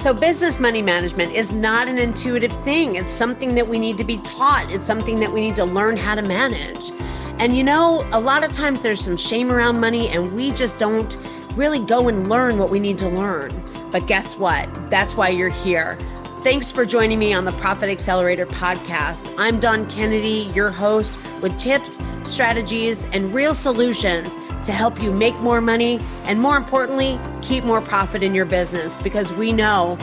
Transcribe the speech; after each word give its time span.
So, 0.00 0.14
business 0.14 0.58
money 0.58 0.80
management 0.80 1.34
is 1.34 1.52
not 1.52 1.86
an 1.86 1.98
intuitive 1.98 2.52
thing. 2.64 2.96
It's 2.96 3.12
something 3.12 3.54
that 3.56 3.68
we 3.68 3.78
need 3.78 3.98
to 3.98 4.04
be 4.04 4.16
taught, 4.16 4.70
it's 4.70 4.86
something 4.86 5.20
that 5.20 5.30
we 5.30 5.42
need 5.42 5.56
to 5.56 5.66
learn 5.66 5.98
how 5.98 6.14
to 6.14 6.22
manage. 6.22 6.90
And 7.38 7.54
you 7.54 7.62
know, 7.62 8.08
a 8.12 8.18
lot 8.18 8.42
of 8.42 8.50
times 8.50 8.80
there's 8.80 9.04
some 9.04 9.18
shame 9.18 9.52
around 9.52 9.78
money, 9.78 10.08
and 10.08 10.34
we 10.34 10.52
just 10.52 10.78
don't 10.78 11.18
really 11.54 11.80
go 11.80 12.08
and 12.08 12.30
learn 12.30 12.56
what 12.56 12.70
we 12.70 12.80
need 12.80 12.96
to 12.96 13.10
learn. 13.10 13.52
But 13.92 14.06
guess 14.06 14.38
what? 14.38 14.70
That's 14.88 15.16
why 15.16 15.28
you're 15.28 15.50
here. 15.50 15.98
Thanks 16.44 16.70
for 16.70 16.86
joining 16.86 17.18
me 17.18 17.34
on 17.34 17.44
the 17.44 17.52
Profit 17.52 17.90
Accelerator 17.90 18.46
podcast. 18.46 19.30
I'm 19.36 19.60
Dawn 19.60 19.86
Kennedy, 19.90 20.50
your 20.54 20.70
host, 20.70 21.12
with 21.42 21.58
tips, 21.58 22.00
strategies, 22.24 23.04
and 23.12 23.34
real 23.34 23.54
solutions 23.54 24.34
to 24.64 24.72
help 24.72 25.02
you 25.02 25.12
make 25.12 25.34
more 25.36 25.60
money 25.60 26.00
and, 26.24 26.40
more 26.40 26.56
importantly, 26.56 27.18
keep 27.42 27.64
more 27.64 27.80
profit 27.80 28.22
in 28.22 28.34
your 28.34 28.44
business 28.44 28.92
because 29.02 29.32
we 29.32 29.52
know 29.52 29.96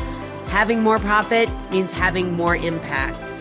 having 0.48 0.82
more 0.82 1.00
profit 1.00 1.50
means 1.72 1.92
having 1.92 2.34
more 2.34 2.56
impact. 2.56 3.34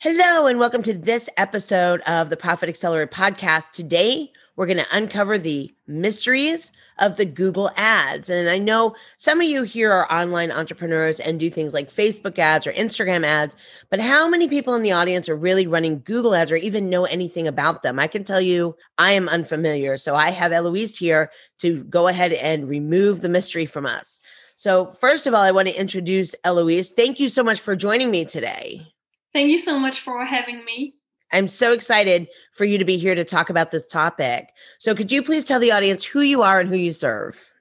Hello, 0.00 0.46
and 0.46 0.58
welcome 0.58 0.82
to 0.82 0.94
this 0.94 1.28
episode 1.36 2.00
of 2.02 2.30
the 2.30 2.36
Profit 2.36 2.68
Accelerator 2.68 3.10
podcast. 3.10 3.72
Today, 3.72 4.32
we're 4.56 4.66
going 4.66 4.78
to 4.78 4.96
uncover 4.96 5.38
the 5.38 5.72
mysteries 5.86 6.72
of 6.98 7.16
the 7.16 7.26
Google 7.26 7.70
ads. 7.76 8.30
And 8.30 8.48
I 8.48 8.58
know 8.58 8.96
some 9.18 9.40
of 9.40 9.46
you 9.46 9.62
here 9.62 9.92
are 9.92 10.10
online 10.10 10.50
entrepreneurs 10.50 11.20
and 11.20 11.38
do 11.38 11.50
things 11.50 11.74
like 11.74 11.92
Facebook 11.92 12.38
ads 12.38 12.66
or 12.66 12.72
Instagram 12.72 13.24
ads, 13.24 13.54
but 13.90 14.00
how 14.00 14.26
many 14.28 14.48
people 14.48 14.74
in 14.74 14.82
the 14.82 14.92
audience 14.92 15.28
are 15.28 15.36
really 15.36 15.66
running 15.66 16.00
Google 16.04 16.34
ads 16.34 16.50
or 16.50 16.56
even 16.56 16.90
know 16.90 17.04
anything 17.04 17.46
about 17.46 17.82
them? 17.82 17.98
I 17.98 18.06
can 18.06 18.24
tell 18.24 18.40
you 18.40 18.76
I 18.98 19.12
am 19.12 19.28
unfamiliar. 19.28 19.96
So 19.96 20.14
I 20.14 20.30
have 20.30 20.52
Eloise 20.52 20.96
here 20.96 21.30
to 21.58 21.84
go 21.84 22.08
ahead 22.08 22.32
and 22.32 22.68
remove 22.68 23.20
the 23.20 23.28
mystery 23.28 23.66
from 23.66 23.86
us. 23.86 24.18
So, 24.58 24.86
first 24.86 25.26
of 25.26 25.34
all, 25.34 25.42
I 25.42 25.50
want 25.50 25.68
to 25.68 25.78
introduce 25.78 26.34
Eloise. 26.42 26.90
Thank 26.90 27.20
you 27.20 27.28
so 27.28 27.42
much 27.42 27.60
for 27.60 27.76
joining 27.76 28.10
me 28.10 28.24
today. 28.24 28.86
Thank 29.34 29.50
you 29.50 29.58
so 29.58 29.78
much 29.78 30.00
for 30.00 30.24
having 30.24 30.64
me. 30.64 30.94
I'm 31.36 31.48
so 31.48 31.72
excited 31.72 32.28
for 32.52 32.64
you 32.64 32.78
to 32.78 32.84
be 32.86 32.96
here 32.96 33.14
to 33.14 33.22
talk 33.22 33.50
about 33.50 33.70
this 33.70 33.86
topic. 33.86 34.48
So, 34.78 34.94
could 34.94 35.12
you 35.12 35.22
please 35.22 35.44
tell 35.44 35.60
the 35.60 35.70
audience 35.70 36.02
who 36.02 36.22
you 36.22 36.40
are 36.40 36.60
and 36.60 36.70
who 36.70 36.76
you 36.76 36.92
serve? 36.92 37.52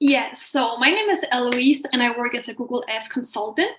Yes. 0.00 0.42
So, 0.42 0.76
my 0.78 0.90
name 0.90 1.08
is 1.08 1.24
Eloise, 1.30 1.84
and 1.92 2.02
I 2.02 2.18
work 2.18 2.34
as 2.34 2.48
a 2.48 2.54
Google 2.54 2.84
Ads 2.88 3.06
consultant. 3.06 3.70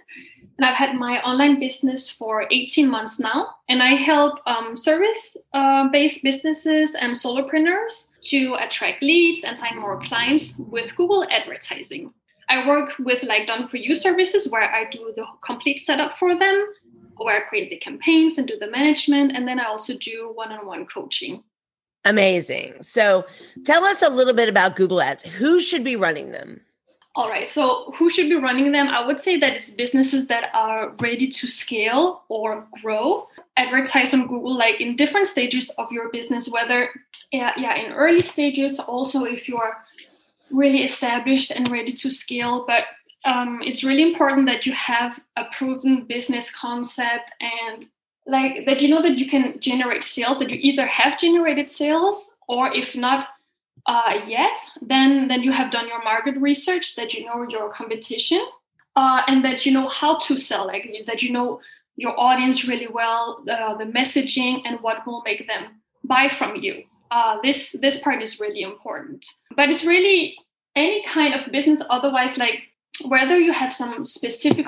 And 0.58 0.66
I've 0.66 0.76
had 0.76 0.96
my 0.96 1.22
online 1.22 1.60
business 1.60 2.10
for 2.10 2.46
18 2.50 2.90
months 2.90 3.20
now. 3.20 3.56
And 3.68 3.84
I 3.84 3.96
help 3.96 4.40
um, 4.46 4.78
service 4.78 5.36
uh, 5.54 5.90
based 5.90 6.24
businesses 6.24 6.96
and 6.96 7.14
solopreneurs 7.14 8.12
to 8.24 8.56
attract 8.62 9.04
leads 9.04 9.44
and 9.44 9.58
sign 9.58 9.78
more 9.78 10.00
clients 10.00 10.58
with 10.58 10.96
Google 10.96 11.28
advertising. 11.30 12.14
I 12.48 12.68
work 12.68 12.94
with 13.00 13.22
like 13.24 13.48
done 13.48 13.68
for 13.68 13.78
you 13.78 13.96
services 13.96 14.50
where 14.50 14.74
I 14.74 14.86
do 14.86 15.14
the 15.16 15.26
complete 15.44 15.80
setup 15.80 16.16
for 16.16 16.38
them 16.38 16.68
where 17.26 17.44
I 17.44 17.48
create 17.48 17.70
the 17.70 17.78
campaigns 17.78 18.38
and 18.38 18.48
do 18.48 18.58
the 18.58 18.70
management. 18.70 19.34
And 19.36 19.48
then 19.48 19.60
I 19.60 19.66
also 19.66 19.98
do 19.98 20.32
one 20.34 20.52
on 20.52 20.66
one 20.66 20.86
coaching. 20.86 21.44
Amazing. 22.06 22.82
So 22.82 23.26
tell 23.66 23.84
us 23.84 24.02
a 24.02 24.10
little 24.10 24.34
bit 24.34 24.50
about 24.50 24.76
Google 24.76 25.02
Ads. 25.02 25.24
Who 25.24 25.60
should 25.60 25.84
be 25.84 25.96
running 25.96 26.32
them? 26.32 26.62
All 27.16 27.28
right. 27.28 27.46
So, 27.46 27.92
who 27.98 28.10
should 28.10 28.30
be 28.30 28.36
running 28.36 28.72
them? 28.72 28.88
I 28.88 29.06
would 29.06 29.20
say 29.20 29.38
that 29.38 29.54
it's 29.54 29.72
businesses 29.72 30.28
that 30.28 30.52
are 30.54 30.96
ready 31.02 31.28
to 31.28 31.48
scale 31.48 32.24
or 32.30 32.66
grow. 32.82 33.28
Advertise 33.58 34.14
on 34.14 34.28
Google, 34.28 34.56
like 34.56 34.80
in 34.80 34.96
different 34.96 35.26
stages 35.26 35.70
of 35.72 35.92
your 35.92 36.10
business, 36.12 36.50
whether, 36.50 36.90
yeah, 37.32 37.52
yeah, 37.58 37.76
in 37.76 37.92
early 37.92 38.22
stages, 38.22 38.80
also 38.80 39.26
if 39.26 39.50
you're 39.50 39.76
really 40.52 40.84
established 40.84 41.52
and 41.52 41.70
ready 41.70 41.94
to 41.94 42.10
scale. 42.10 42.64
But 42.66 42.84
um, 43.26 43.62
it's 43.64 43.84
really 43.84 44.04
important 44.04 44.48
that 44.48 44.66
you 44.66 44.74
have 44.74 45.20
a 45.36 45.46
proven 45.52 46.06
business 46.06 46.52
concept 46.52 47.32
and 47.42 47.88
like 48.26 48.66
that 48.66 48.82
you 48.82 48.90
know 48.90 49.02
that 49.02 49.18
you 49.18 49.28
can 49.28 49.60
generate 49.60 50.04
sales 50.04 50.40
that 50.40 50.52
you 50.52 50.60
either 50.62 50.86
have 50.86 51.20
generated 51.20 51.70
sales 51.70 52.38
or 52.48 52.74
if 52.74 52.96
not 52.96 53.26
uh, 53.86 54.20
yet 54.26 54.58
then 54.82 55.28
then 55.28 55.42
you 55.42 55.52
have 55.52 55.72
done 55.72 55.88
your 55.88 56.04
market 56.04 56.40
research 56.40 56.96
that 56.96 57.14
you 57.14 57.26
know 57.26 57.48
your 57.50 57.70
competition 57.70 58.46
uh, 58.96 59.22
and 59.28 59.44
that 59.44 59.66
you 59.66 59.72
know 59.72 59.88
how 59.88 60.18
to 60.18 60.38
sell 60.38 60.68
like 60.68 60.90
that 61.06 61.24
you 61.24 61.32
know 61.32 61.60
your 62.00 62.18
audience 62.18 62.68
really 62.68 62.88
well 62.88 63.44
uh, 63.50 63.76
the 63.76 63.86
messaging 63.86 64.62
and 64.66 64.80
what 64.82 65.06
will 65.06 65.22
make 65.24 65.48
them 65.48 65.82
buy 66.04 66.30
from 66.30 66.56
you. 66.56 66.84
Uh, 67.12 67.40
this 67.44 67.76
this 67.82 68.00
part 68.00 68.22
is 68.22 68.40
really 68.40 68.62
important. 68.62 69.26
But 69.56 69.70
it's 69.70 69.86
really 69.86 70.36
any 70.76 71.04
kind 71.04 71.34
of 71.34 71.52
business 71.52 71.84
otherwise 71.90 72.38
like 72.38 72.64
whether 73.06 73.40
you 73.40 73.54
have 73.54 73.74
some 73.74 74.06
specific 74.06 74.68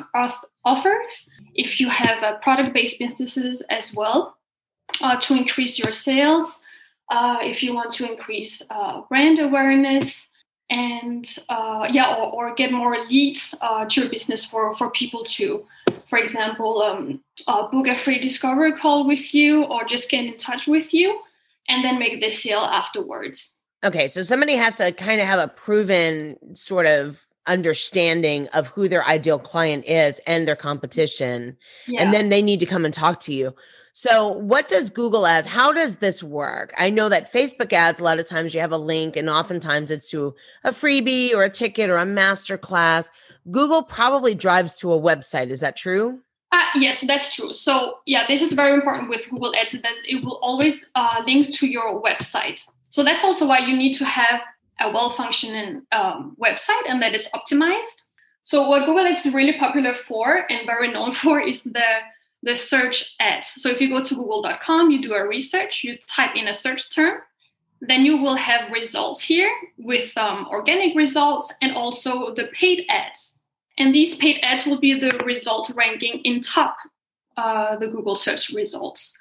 offers, 0.64 1.30
if 1.54 1.80
you 1.80 1.90
have 1.90 2.24
uh, 2.24 2.38
product 2.38 2.74
based 2.74 3.00
businesses 3.00 3.62
as 3.70 3.94
well 3.94 4.38
uh, 5.02 5.18
to 5.18 5.36
increase 5.36 5.78
your 5.78 5.92
sales, 5.92 6.64
uh, 7.10 7.40
if 7.42 7.62
you 7.62 7.74
want 7.74 7.92
to 7.92 8.10
increase 8.10 8.62
uh, 8.70 9.02
brand 9.10 9.40
awareness, 9.40 10.32
and 10.70 11.36
uh, 11.50 11.86
yeah, 11.92 12.16
or, 12.16 12.50
or, 12.50 12.56
get 12.56 12.72
more 12.72 12.96
leads 13.08 13.52
to 13.90 14.00
your 14.00 14.10
business 14.10 14.46
for, 14.46 14.74
for 14.78 14.90
people 14.92 15.22
to, 15.26 15.66
for 16.06 16.18
example, 16.18 16.82
um, 16.82 17.22
book 17.46 17.88
a 17.88 17.96
free 17.98 18.20
discovery 18.20 18.72
call 18.72 19.06
with 19.06 19.36
you 19.36 19.66
or 19.66 19.84
just 19.84 20.10
get 20.10 20.24
in 20.24 20.38
touch 20.38 20.68
with 20.68 20.94
you 20.94 21.20
and 21.68 21.84
then 21.84 22.00
make 22.00 22.22
the 22.22 22.32
sale 22.32 22.60
afterwards. 22.60 23.58
Okay, 23.84 24.08
so 24.08 24.22
somebody 24.22 24.56
has 24.56 24.78
to 24.78 24.94
kind 24.94 25.20
of 25.20 25.28
have 25.28 25.40
a 25.40 25.48
proven 25.50 26.38
sort 26.56 26.86
of 26.86 27.26
understanding 27.48 28.48
of 28.50 28.68
who 28.68 28.88
their 28.88 29.06
ideal 29.06 29.40
client 29.40 29.86
is 29.86 30.20
and 30.28 30.48
their 30.48 30.56
competition 30.56 31.58
yeah. 31.88 32.02
and 32.02 32.14
then 32.14 32.30
they 32.30 32.42
need 32.42 32.60
to 32.60 32.66
come 32.66 32.86
and 32.86 32.94
talk 32.94 33.20
to 33.20 33.34
you. 33.34 33.56
So 33.94 34.30
what 34.30 34.68
does 34.68 34.90
google 34.90 35.26
ads 35.26 35.48
how 35.48 35.74
does 35.74 35.98
this 35.98 36.22
work? 36.22 36.74
I 36.78 36.92
know 36.92 37.10
that 37.10 37.34
facebook 37.34 37.74
ads 37.74 38.00
a 38.00 38.04
lot 38.04 38.20
of 38.20 38.28
times 38.28 38.54
you 38.54 38.60
have 38.60 38.72
a 38.72 38.78
link 38.78 39.16
and 39.16 39.30
oftentimes 39.30 39.90
it's 39.90 40.10
to 40.12 40.36
a 40.64 40.72
freebie 40.72 41.34
or 41.34 41.44
a 41.44 41.50
ticket 41.50 41.90
or 41.90 41.98
a 41.98 42.06
master 42.06 42.58
class 42.58 43.10
google 43.50 43.82
probably 43.82 44.36
drives 44.36 44.76
to 44.78 44.94
a 44.94 45.00
website 45.00 45.50
is 45.50 45.62
that 45.62 45.76
true? 45.76 46.20
Uh, 46.52 46.66
yes 46.76 47.02
that's 47.02 47.36
true. 47.36 47.54
So 47.54 47.96
yeah 48.06 48.28
this 48.28 48.44
is 48.44 48.54
very 48.54 48.76
important 48.76 49.10
with 49.10 49.28
google 49.32 49.56
ads 49.56 49.72
that 49.72 49.96
it 50.06 50.24
will 50.24 50.38
always 50.44 50.92
uh, 50.94 51.24
link 51.26 51.52
to 51.56 51.68
your 51.68 52.02
website. 52.04 52.64
So 52.90 53.04
that's 53.04 53.24
also 53.24 53.48
why 53.48 53.60
you 53.60 53.76
need 53.76 53.94
to 53.94 54.06
have 54.06 54.42
a 54.82 54.92
well-functioning 54.92 55.84
um, 55.92 56.36
website 56.42 56.84
and 56.88 57.02
that 57.02 57.14
it's 57.14 57.30
optimized. 57.32 58.04
So 58.44 58.68
what 58.68 58.86
Google 58.86 59.06
is 59.06 59.32
really 59.34 59.58
popular 59.58 59.94
for 59.94 60.46
and 60.50 60.66
very 60.66 60.92
known 60.92 61.12
for 61.22 61.40
is 61.40 61.64
the 61.64 61.86
the 62.44 62.56
search 62.56 63.16
ads. 63.20 63.48
So 63.62 63.70
if 63.70 63.80
you 63.80 63.88
go 63.90 64.02
to 64.02 64.16
google.com, 64.16 64.90
you 64.90 65.00
do 65.00 65.14
a 65.14 65.28
research, 65.28 65.84
you 65.84 65.94
type 66.08 66.36
in 66.36 66.48
a 66.48 66.56
search 66.56 66.94
term, 66.94 67.20
then 67.82 68.04
you 68.04 68.18
will 68.18 68.36
have 68.36 68.72
results 68.72 69.22
here 69.22 69.52
with 69.78 70.18
um, 70.18 70.48
organic 70.50 70.96
results 70.96 71.54
and 71.62 71.76
also 71.76 72.34
the 72.34 72.46
paid 72.46 72.86
ads. 72.90 73.40
And 73.78 73.94
these 73.94 74.16
paid 74.16 74.40
ads 74.42 74.66
will 74.66 74.80
be 74.80 75.00
the 75.00 75.22
result 75.24 75.72
ranking 75.76 76.20
in 76.20 76.42
top 76.42 76.78
uh, 77.38 77.76
the 77.76 77.88
Google 77.88 78.16
search 78.16 78.50
results. 78.50 79.21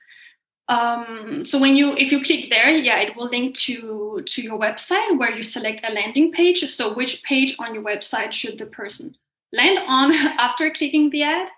Um, 0.70 1.44
so 1.44 1.58
when 1.58 1.74
you 1.74 1.94
if 1.96 2.12
you 2.12 2.22
click 2.22 2.48
there, 2.48 2.70
yeah, 2.70 3.00
it 3.00 3.16
will 3.16 3.28
link 3.28 3.56
to 3.66 4.22
to 4.24 4.40
your 4.40 4.58
website 4.58 5.18
where 5.18 5.36
you 5.36 5.42
select 5.42 5.84
a 5.84 5.92
landing 5.92 6.30
page. 6.30 6.64
So 6.70 6.94
which 6.94 7.24
page 7.24 7.56
on 7.58 7.74
your 7.74 7.82
website 7.82 8.32
should 8.32 8.56
the 8.56 8.66
person 8.66 9.16
land 9.52 9.80
on 9.86 10.12
after 10.38 10.70
clicking 10.70 11.10
the 11.10 11.24
ad? 11.24 11.48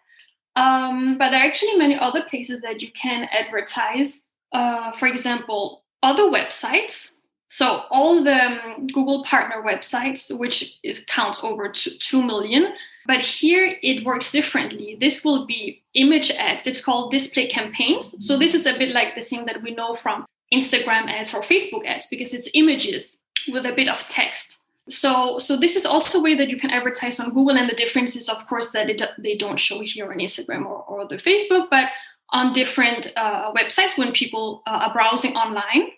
Um, 0.56 1.18
but 1.18 1.30
there 1.30 1.40
are 1.40 1.46
actually 1.46 1.76
many 1.76 1.98
other 1.98 2.22
places 2.22 2.62
that 2.62 2.80
you 2.80 2.90
can 2.92 3.28
advertise. 3.30 4.28
Uh, 4.50 4.92
for 4.92 5.08
example, 5.08 5.84
other 6.02 6.24
websites. 6.24 7.12
So 7.48 7.84
all 7.90 8.25
the 8.25 8.34
um, 8.34 8.87
Google 8.87 9.25
partner 9.25 9.62
websites, 9.62 10.34
which 10.34 10.78
is 10.82 11.04
counts 11.04 11.44
over 11.44 11.69
to 11.69 11.98
two 11.98 12.22
million, 12.22 12.72
but 13.06 13.20
here 13.20 13.76
it 13.82 14.04
works 14.04 14.31
differently. 14.31 14.96
This 14.99 15.25
will 15.25 15.46
be 15.46 15.82
image 15.94 16.31
ads. 16.31 16.66
It's 16.66 16.84
called 16.84 17.10
display 17.10 17.46
campaigns. 17.46 18.25
So 18.26 18.38
this 18.38 18.54
is 18.54 18.66
a 18.66 18.78
bit 18.78 18.90
like 18.90 19.14
the 19.14 19.20
thing 19.20 19.44
that 19.46 19.62
we 19.62 19.72
know 19.72 19.94
from 19.94 20.26
Instagram 20.52 21.10
ads 21.10 21.34
or 21.34 21.40
Facebook 21.40 21.87
ads 21.87 22.06
because 22.06 22.34
it's 22.34 22.50
images 22.54 23.22
with 23.49 23.66
a 23.66 23.72
bit 23.72 23.88
of 23.88 24.06
text. 24.08 24.62
So, 24.88 25.38
so 25.38 25.56
this 25.56 25.76
is 25.76 25.87
also 25.87 26.19
a 26.19 26.22
way 26.22 26.34
that 26.34 26.50
you 26.50 26.56
can 26.56 26.70
advertise 26.70 27.20
on 27.20 27.32
Google, 27.32 27.56
and 27.56 27.70
the 27.70 27.75
difference 27.75 28.16
is, 28.16 28.28
of 28.28 28.46
course, 28.49 28.72
that 28.72 28.90
it, 28.90 29.00
they 29.16 29.37
don't 29.37 29.58
show 29.58 29.81
here 29.81 30.10
on 30.10 30.19
Instagram 30.19 30.66
or, 30.66 30.82
or 30.82 31.06
the 31.06 31.16
Facebook, 31.16 31.70
but 31.70 31.88
on 32.31 32.52
different 32.52 33.12
uh, 33.16 33.52
websites 33.52 33.96
when 33.96 34.12
people 34.12 34.62
uh, 34.66 34.87
are 34.87 34.93
browsing 34.93 35.37
online. 35.37 35.90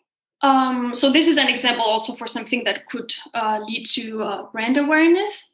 Um, 0.42 0.94
so 0.94 1.10
this 1.10 1.28
is 1.28 1.38
an 1.38 1.48
example 1.48 1.84
also 1.84 2.12
for 2.12 2.26
something 2.26 2.64
that 2.64 2.86
could 2.86 3.14
uh, 3.32 3.60
lead 3.66 3.86
to 3.94 4.22
uh, 4.22 4.42
brand 4.50 4.76
awareness. 4.76 5.53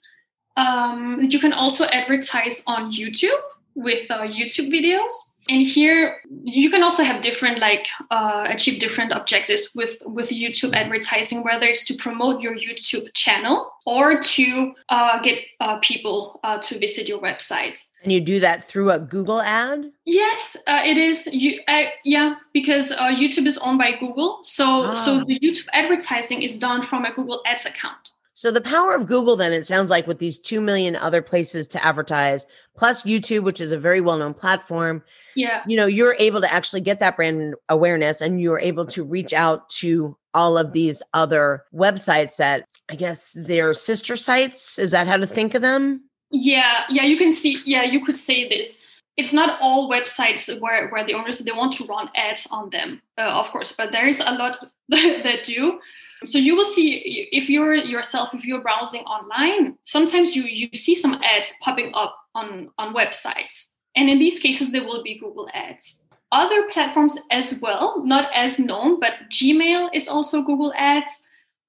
Um, 0.61 1.27
you 1.31 1.39
can 1.39 1.53
also 1.53 1.85
advertise 1.87 2.62
on 2.67 2.93
YouTube 2.93 3.41
with 3.75 4.11
uh, 4.11 4.27
YouTube 4.39 4.69
videos. 4.71 5.12
and 5.51 5.67
here 5.67 6.21
you 6.45 6.71
can 6.71 6.83
also 6.83 7.03
have 7.03 7.21
different 7.23 7.59
like 7.59 7.87
uh, 8.11 8.47
achieve 8.49 8.79
different 8.79 9.12
objectives 9.12 9.73
with 9.75 10.03
with 10.07 10.29
youtube 10.31 10.73
advertising 10.75 11.43
whether 11.43 11.67
it's 11.67 11.85
to 11.85 11.95
promote 11.95 12.41
your 12.41 12.55
youtube 12.55 13.12
channel 13.15 13.73
or 13.87 14.21
to 14.21 14.73
uh, 14.89 15.21
get 15.21 15.39
uh, 15.61 15.79
people 15.79 16.41
uh, 16.45 16.59
to 16.59 16.79
visit 16.79 17.09
your 17.09 17.21
website 17.21 17.79
and 18.03 18.12
you 18.12 18.21
do 18.21 18.39
that 18.41 18.65
through 18.65 18.91
a 18.91 18.99
google 18.99 19.41
ad 19.41 19.91
yes 20.05 20.57
uh, 20.67 20.83
it 20.85 20.99
is 20.99 21.27
you 21.33 21.61
uh, 21.69 21.85
yeah 22.05 22.35
because 22.53 22.93
youtube 23.23 23.47
is 23.47 23.59
owned 23.59 23.79
by 23.79 23.93
google 23.99 24.39
so 24.43 24.85
ah. 24.85 24.95
so 24.95 25.25
the 25.25 25.39
youtube 25.41 25.69
advertising 25.73 26.43
is 26.43 26.59
done 26.59 26.83
from 26.83 27.05
a 27.05 27.12
google 27.12 27.43
ads 27.47 27.67
account 27.67 28.12
so 28.40 28.50
the 28.50 28.62
power 28.62 28.94
of 28.94 29.06
Google 29.06 29.37
then 29.37 29.52
it 29.52 29.66
sounds 29.66 29.90
like 29.90 30.06
with 30.06 30.19
these 30.19 30.38
2 30.38 30.62
million 30.62 30.96
other 30.96 31.20
places 31.20 31.69
to 31.69 31.84
advertise 31.84 32.46
plus 32.75 33.02
YouTube 33.02 33.42
which 33.42 33.60
is 33.60 33.70
a 33.70 33.76
very 33.76 34.00
well-known 34.00 34.32
platform. 34.32 35.02
Yeah. 35.37 35.62
You 35.66 35.76
know, 35.76 35.84
you're 35.84 36.16
able 36.19 36.40
to 36.40 36.50
actually 36.50 36.81
get 36.81 37.00
that 37.00 37.16
brand 37.16 37.54
awareness 37.69 38.22
and 38.22 38.40
you're 38.40 38.58
able 38.58 38.87
to 38.87 39.04
reach 39.04 39.34
out 39.34 39.69
to 39.81 40.16
all 40.32 40.56
of 40.56 40.72
these 40.72 41.02
other 41.12 41.64
websites 41.75 42.37
that 42.37 42.66
I 42.88 42.94
guess 42.94 43.37
they're 43.37 43.75
sister 43.75 44.16
sites. 44.16 44.78
Is 44.78 44.92
that 44.92 45.06
how 45.06 45.19
to 45.19 45.26
think 45.26 45.54
of 45.54 45.60
them? 45.60 46.04
Yeah, 46.31 46.84
yeah, 46.88 47.04
you 47.04 47.19
can 47.19 47.32
see 47.32 47.58
yeah, 47.66 47.82
you 47.82 48.02
could 48.02 48.16
say 48.16 48.48
this. 48.48 48.87
It's 49.19 49.34
not 49.34 49.58
all 49.60 49.90
websites 49.90 50.58
where 50.62 50.88
where 50.88 51.04
the 51.04 51.12
owners 51.12 51.40
they 51.40 51.52
want 51.52 51.75
to 51.75 51.84
run 51.84 52.08
ads 52.14 52.48
on 52.50 52.70
them, 52.70 53.02
uh, 53.19 53.20
of 53.20 53.50
course, 53.50 53.75
but 53.76 53.92
there 53.92 54.08
is 54.08 54.20
a 54.20 54.32
lot 54.32 54.70
that 54.88 55.44
do 55.44 55.78
so 56.25 56.38
you 56.38 56.55
will 56.55 56.64
see 56.67 57.28
if 57.32 57.49
you're 57.49 57.75
yourself, 57.75 58.34
if 58.34 58.44
you're 58.44 58.61
browsing 58.61 59.02
online, 59.02 59.78
sometimes 59.84 60.37
you 60.37 60.44
you 60.44 60.69
see 60.75 60.94
some 60.94 61.20
ads 61.22 61.55
popping 61.62 61.93
up 61.94 62.17
on 62.34 62.70
on 62.78 62.94
websites, 62.94 63.75
and 63.94 64.08
in 64.11 64.19
these 64.19 64.38
cases 64.38 64.70
there 64.70 64.84
will 64.84 65.02
be 65.02 65.19
Google 65.19 65.49
ads. 65.55 66.05
Other 66.32 66.69
platforms 66.70 67.19
as 67.31 67.61
well, 67.61 68.05
not 68.05 68.31
as 68.32 68.61
known, 68.61 69.00
but 69.00 69.14
Gmail 69.31 69.90
is 69.93 70.06
also 70.06 70.43
Google 70.43 70.72
Ads. 70.76 71.25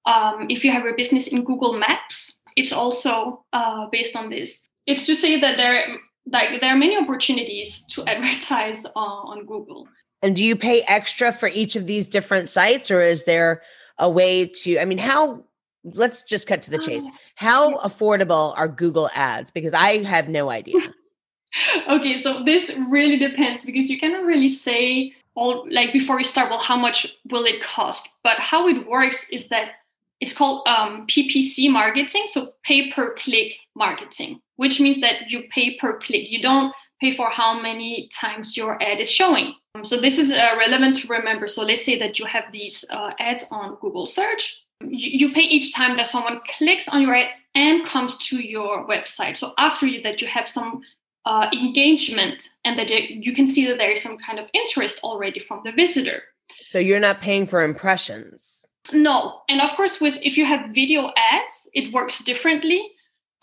Um, 0.05 0.47
if 0.49 0.63
you 0.63 0.71
have 0.71 0.85
a 0.85 0.93
business 0.93 1.27
in 1.27 1.43
Google 1.43 1.73
Maps, 1.73 2.41
it's 2.55 2.71
also 2.71 3.43
uh, 3.53 3.87
based 3.91 4.15
on 4.15 4.29
this. 4.29 4.67
It's 4.85 5.07
to 5.07 5.15
say 5.15 5.39
that 5.39 5.57
there 5.57 5.97
like 6.27 6.61
there 6.61 6.73
are 6.73 6.77
many 6.77 6.95
opportunities 6.95 7.83
to 7.87 8.05
advertise 8.07 8.85
uh, 8.85 8.99
on 8.99 9.45
Google. 9.45 9.87
And 10.21 10.35
do 10.35 10.45
you 10.45 10.55
pay 10.55 10.83
extra 10.87 11.31
for 11.31 11.47
each 11.47 11.75
of 11.75 11.87
these 11.87 12.07
different 12.07 12.47
sites, 12.47 12.91
or 12.91 13.01
is 13.01 13.23
there 13.23 13.63
a 14.01 14.09
way 14.09 14.47
to, 14.47 14.79
I 14.79 14.85
mean, 14.85 14.97
how, 14.97 15.45
let's 15.83 16.23
just 16.23 16.47
cut 16.47 16.61
to 16.63 16.71
the 16.71 16.79
chase. 16.79 17.03
Oh, 17.05 17.17
how 17.35 17.77
affordable 17.79 18.57
are 18.57 18.67
Google 18.67 19.09
ads? 19.13 19.51
Because 19.51 19.73
I 19.73 20.03
have 20.03 20.27
no 20.27 20.49
idea. 20.49 20.93
okay, 21.89 22.17
so 22.17 22.43
this 22.43 22.75
really 22.89 23.17
depends 23.17 23.63
because 23.63 23.89
you 23.89 23.99
cannot 23.99 24.25
really 24.25 24.49
say 24.49 25.13
all 25.35 25.67
like 25.69 25.93
before 25.93 26.17
you 26.17 26.25
start, 26.25 26.49
well, 26.49 26.59
how 26.59 26.75
much 26.75 27.17
will 27.29 27.45
it 27.45 27.61
cost? 27.61 28.09
But 28.23 28.37
how 28.39 28.67
it 28.67 28.87
works 28.87 29.29
is 29.29 29.47
that 29.47 29.71
it's 30.19 30.33
called 30.33 30.67
um, 30.67 31.07
PPC 31.07 31.71
marketing, 31.71 32.23
so 32.27 32.53
pay 32.63 32.91
per 32.91 33.15
click 33.15 33.57
marketing, 33.75 34.39
which 34.57 34.79
means 34.79 34.99
that 35.01 35.31
you 35.31 35.43
pay 35.49 35.77
per 35.77 35.97
click. 35.97 36.29
You 36.29 36.41
don't 36.41 36.73
pay 36.99 37.15
for 37.15 37.29
how 37.29 37.59
many 37.59 38.09
times 38.13 38.55
your 38.55 38.81
ad 38.81 38.99
is 38.99 39.11
showing. 39.11 39.55
Um, 39.75 39.85
so 39.85 39.99
this 39.99 40.17
is 40.17 40.31
uh, 40.31 40.55
relevant 40.57 40.95
to 40.97 41.07
remember. 41.07 41.47
So 41.47 41.63
let's 41.63 41.85
say 41.85 41.97
that 41.99 42.19
you 42.19 42.25
have 42.25 42.51
these 42.51 42.85
uh, 42.89 43.11
ads 43.19 43.45
on 43.51 43.77
Google 43.81 44.05
search. 44.05 44.63
You, 44.81 45.27
you, 45.27 45.33
pay 45.33 45.41
each 45.41 45.75
time 45.75 45.95
that 45.97 46.07
someone 46.07 46.41
clicks 46.57 46.87
on 46.87 47.01
your 47.01 47.15
ad 47.15 47.29
and 47.53 47.85
comes 47.85 48.17
to 48.29 48.41
your 48.41 48.87
website. 48.87 49.37
So 49.37 49.53
after 49.57 49.85
you, 49.85 50.01
that 50.01 50.21
you 50.21 50.27
have 50.27 50.47
some 50.47 50.81
uh, 51.25 51.49
engagement 51.53 52.49
and 52.65 52.79
that 52.79 52.89
you 52.89 53.33
can 53.33 53.45
see 53.45 53.67
that 53.67 53.77
there 53.77 53.91
is 53.91 54.01
some 54.01 54.17
kind 54.17 54.39
of 54.39 54.47
interest 54.53 54.99
already 55.03 55.39
from 55.39 55.61
the 55.63 55.71
visitor. 55.71 56.23
So 56.61 56.79
you're 56.79 56.99
not 56.99 57.21
paying 57.21 57.45
for 57.45 57.63
impressions. 57.63 58.65
No, 58.91 59.41
and 59.47 59.61
of 59.61 59.69
course, 59.75 60.01
with 60.01 60.17
if 60.23 60.37
you 60.37 60.45
have 60.45 60.71
video 60.71 61.11
ads, 61.15 61.69
it 61.73 61.93
works 61.93 62.23
differently. 62.23 62.91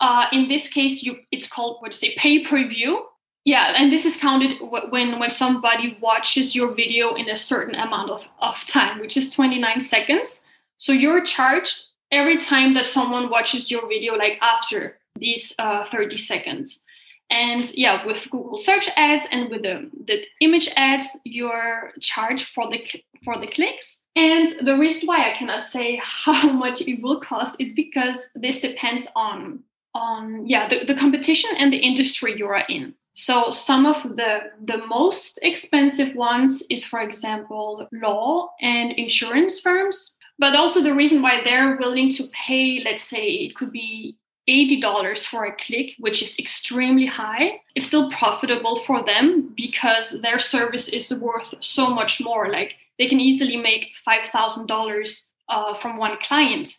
Uh, 0.01 0.25
in 0.33 0.49
this 0.49 0.67
case, 0.67 1.03
you 1.03 1.19
it's 1.31 1.47
called 1.47 1.77
what 1.79 1.91
do 1.91 1.95
you 1.95 2.11
say 2.11 2.15
pay 2.17 2.39
per 2.39 2.67
view 2.67 3.05
yeah 3.45 3.73
and 3.75 3.91
this 3.91 4.05
is 4.05 4.17
counted 4.17 4.53
when 4.89 5.19
when 5.19 5.29
somebody 5.29 5.97
watches 6.01 6.55
your 6.55 6.73
video 6.73 7.15
in 7.15 7.29
a 7.29 7.35
certain 7.35 7.75
amount 7.75 8.11
of, 8.11 8.27
of 8.39 8.65
time 8.67 8.99
which 8.99 9.17
is 9.17 9.33
29 9.33 9.79
seconds. 9.79 10.45
So 10.77 10.93
you're 10.93 11.23
charged 11.23 11.85
every 12.11 12.37
time 12.37 12.73
that 12.73 12.85
someone 12.85 13.29
watches 13.29 13.69
your 13.69 13.87
video 13.87 14.15
like 14.15 14.39
after 14.41 14.97
these 15.15 15.53
uh, 15.59 15.83
30 15.83 16.17
seconds. 16.17 16.85
And 17.31 17.71
yeah 17.77 18.05
with 18.05 18.27
google 18.31 18.57
search 18.57 18.89
ads 18.95 19.27
and 19.31 19.49
with 19.49 19.61
the, 19.61 19.89
the 20.05 20.25
image 20.41 20.69
ads 20.75 21.05
you're 21.23 21.91
charged 22.01 22.47
for 22.47 22.69
the 22.69 22.83
for 23.23 23.37
the 23.37 23.47
clicks. 23.47 24.03
And 24.15 24.49
the 24.61 24.77
reason 24.77 25.07
why 25.07 25.29
i 25.29 25.37
cannot 25.37 25.63
say 25.63 26.01
how 26.03 26.51
much 26.51 26.81
it 26.81 27.01
will 27.01 27.19
cost 27.19 27.61
is 27.61 27.69
because 27.75 28.29
this 28.35 28.61
depends 28.61 29.07
on 29.15 29.63
on 29.95 30.47
yeah 30.47 30.67
the, 30.67 30.85
the 30.85 30.95
competition 30.95 31.51
and 31.57 31.71
the 31.71 31.77
industry 31.77 32.37
you 32.37 32.47
are 32.47 32.65
in 32.69 32.93
so 33.19 33.51
some 33.51 33.85
of 33.85 34.01
the 34.15 34.51
the 34.63 34.77
most 34.87 35.39
expensive 35.41 36.15
ones 36.15 36.63
is, 36.69 36.85
for 36.85 37.01
example, 37.01 37.85
law 37.91 38.51
and 38.61 38.93
insurance 38.93 39.59
firms. 39.59 40.17
But 40.37 40.55
also 40.55 40.81
the 40.81 40.95
reason 40.95 41.21
why 41.21 41.41
they're 41.43 41.75
willing 41.75 42.09
to 42.11 42.23
pay, 42.31 42.81
let's 42.85 43.03
say 43.03 43.25
it 43.27 43.55
could 43.55 43.73
be 43.73 44.15
$80 44.47 45.25
for 45.25 45.43
a 45.43 45.55
click, 45.57 45.95
which 45.99 46.23
is 46.23 46.39
extremely 46.39 47.07
high, 47.07 47.59
it's 47.75 47.87
still 47.87 48.09
profitable 48.09 48.77
for 48.77 49.03
them 49.03 49.53
because 49.53 50.21
their 50.21 50.39
service 50.39 50.87
is 50.87 51.13
worth 51.19 51.53
so 51.59 51.89
much 51.89 52.21
more. 52.23 52.49
Like 52.49 52.77
they 52.97 53.07
can 53.09 53.19
easily 53.19 53.57
make 53.57 53.93
$5,000 54.07 55.31
uh, 55.49 55.73
from 55.73 55.97
one 55.97 56.17
client 56.21 56.69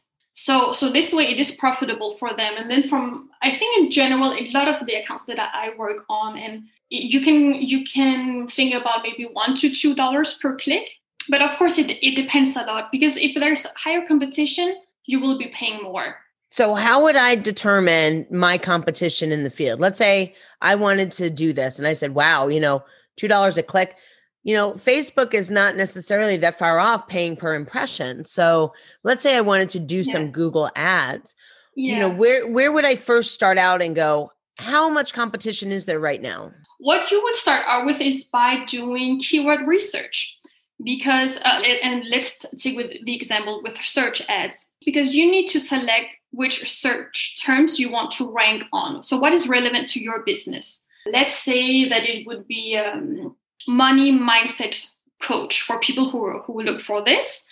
so 0.41 0.73
so 0.73 0.89
this 0.89 1.13
way 1.13 1.25
it 1.25 1.39
is 1.39 1.51
profitable 1.51 2.17
for 2.17 2.31
them. 2.33 2.55
And 2.57 2.71
then 2.71 2.83
from 2.89 3.29
i 3.43 3.55
think 3.55 3.71
in 3.79 3.91
general 3.91 4.33
a 4.33 4.51
lot 4.53 4.69
of 4.69 4.87
the 4.87 4.95
accounts 4.95 5.25
that 5.27 5.39
i 5.39 5.67
work 5.77 5.99
on 6.09 6.39
and 6.39 6.65
you 6.89 7.21
can 7.21 7.37
you 7.73 7.85
can 7.85 8.49
think 8.49 8.75
about 8.75 9.03
maybe 9.03 9.25
one 9.25 9.55
to 9.57 9.69
two 9.69 9.95
dollars 9.95 10.39
per 10.41 10.57
click. 10.57 10.87
But 11.29 11.43
of 11.43 11.51
course 11.59 11.77
it, 11.79 11.91
it 12.03 12.15
depends 12.17 12.57
a 12.57 12.63
lot 12.63 12.91
because 12.91 13.19
if 13.19 13.35
there's 13.35 13.67
higher 13.85 14.03
competition 14.07 14.77
you 15.05 15.21
will 15.21 15.37
be 15.37 15.49
paying 15.49 15.83
more. 15.83 16.17
So 16.51 16.75
how 16.75 17.03
would 17.03 17.17
i 17.17 17.35
determine 17.35 18.27
my 18.31 18.57
competition 18.57 19.33
in 19.33 19.45
the 19.45 19.51
field? 19.51 19.79
Let's 19.79 19.99
say 19.99 20.35
i 20.63 20.75
wanted 20.75 21.13
to 21.21 21.29
do 21.29 21.53
this 21.53 21.79
and 21.79 21.87
i 21.87 21.93
said 21.93 22.15
wow 22.15 22.49
you 22.49 22.61
know 22.61 22.83
two 23.19 23.29
dollars 23.29 23.59
a 23.59 23.63
click 23.63 23.97
you 24.43 24.55
know, 24.55 24.73
Facebook 24.75 25.35
is 25.35 25.51
not 25.51 25.77
necessarily 25.77 26.37
that 26.39 26.59
far 26.59 26.79
off 26.79 27.09
paying 27.09 27.37
per 27.37 27.55
impression. 27.55 28.25
So 28.25 28.73
let's 29.03 29.23
say 29.23 29.37
I 29.37 29.43
wanted 29.43 29.69
to 29.71 29.79
do 29.79 29.99
yeah. 29.99 30.13
some 30.13 30.31
Google 30.31 30.71
ads. 30.75 31.35
Yeah. 31.76 31.95
You 31.95 32.00
know, 32.00 32.09
where 32.09 32.47
where 32.47 32.73
would 32.73 32.85
I 32.85 32.97
first 32.97 33.35
start 33.35 33.59
out 33.59 33.83
and 33.83 33.95
go, 33.95 34.31
how 34.57 34.88
much 34.88 35.12
competition 35.12 35.73
is 35.73 35.87
there 35.87 36.00
right 36.00 36.21
now? 36.21 36.53
What 36.79 37.11
you 37.11 37.23
would 37.23 37.37
start 37.37 37.64
out 37.67 37.85
with 37.85 38.00
is 38.00 38.25
by 38.25 38.64
doing 38.64 39.19
keyword 39.19 39.67
research. 39.67 40.38
Because, 40.83 41.38
uh, 41.45 41.62
and 41.83 42.05
let's 42.09 42.38
take 42.57 42.75
with 42.75 43.05
the 43.05 43.14
example 43.14 43.61
with 43.62 43.76
search 43.85 44.23
ads, 44.31 44.73
because 44.83 45.14
you 45.14 45.31
need 45.31 45.47
to 45.49 45.61
select 45.61 46.17
which 46.31 46.71
search 46.73 47.38
terms 47.45 47.79
you 47.79 47.91
want 47.91 48.12
to 48.12 48.33
rank 48.33 48.62
on. 48.73 49.03
So, 49.03 49.19
what 49.19 49.35
is 49.35 49.47
relevant 49.47 49.88
to 49.88 50.00
your 50.00 50.25
business? 50.25 50.87
Let's 51.05 51.35
say 51.35 51.87
that 51.91 52.05
it 52.05 52.26
would 52.26 52.49
be 52.49 52.79
um, 52.79 53.37
money 53.67 54.12
mindset 54.12 54.90
coach 55.21 55.62
for 55.62 55.79
people 55.81 56.09
who, 56.11 56.38
who 56.40 56.62
look 56.62 56.81
for 56.81 57.05
this. 57.05 57.47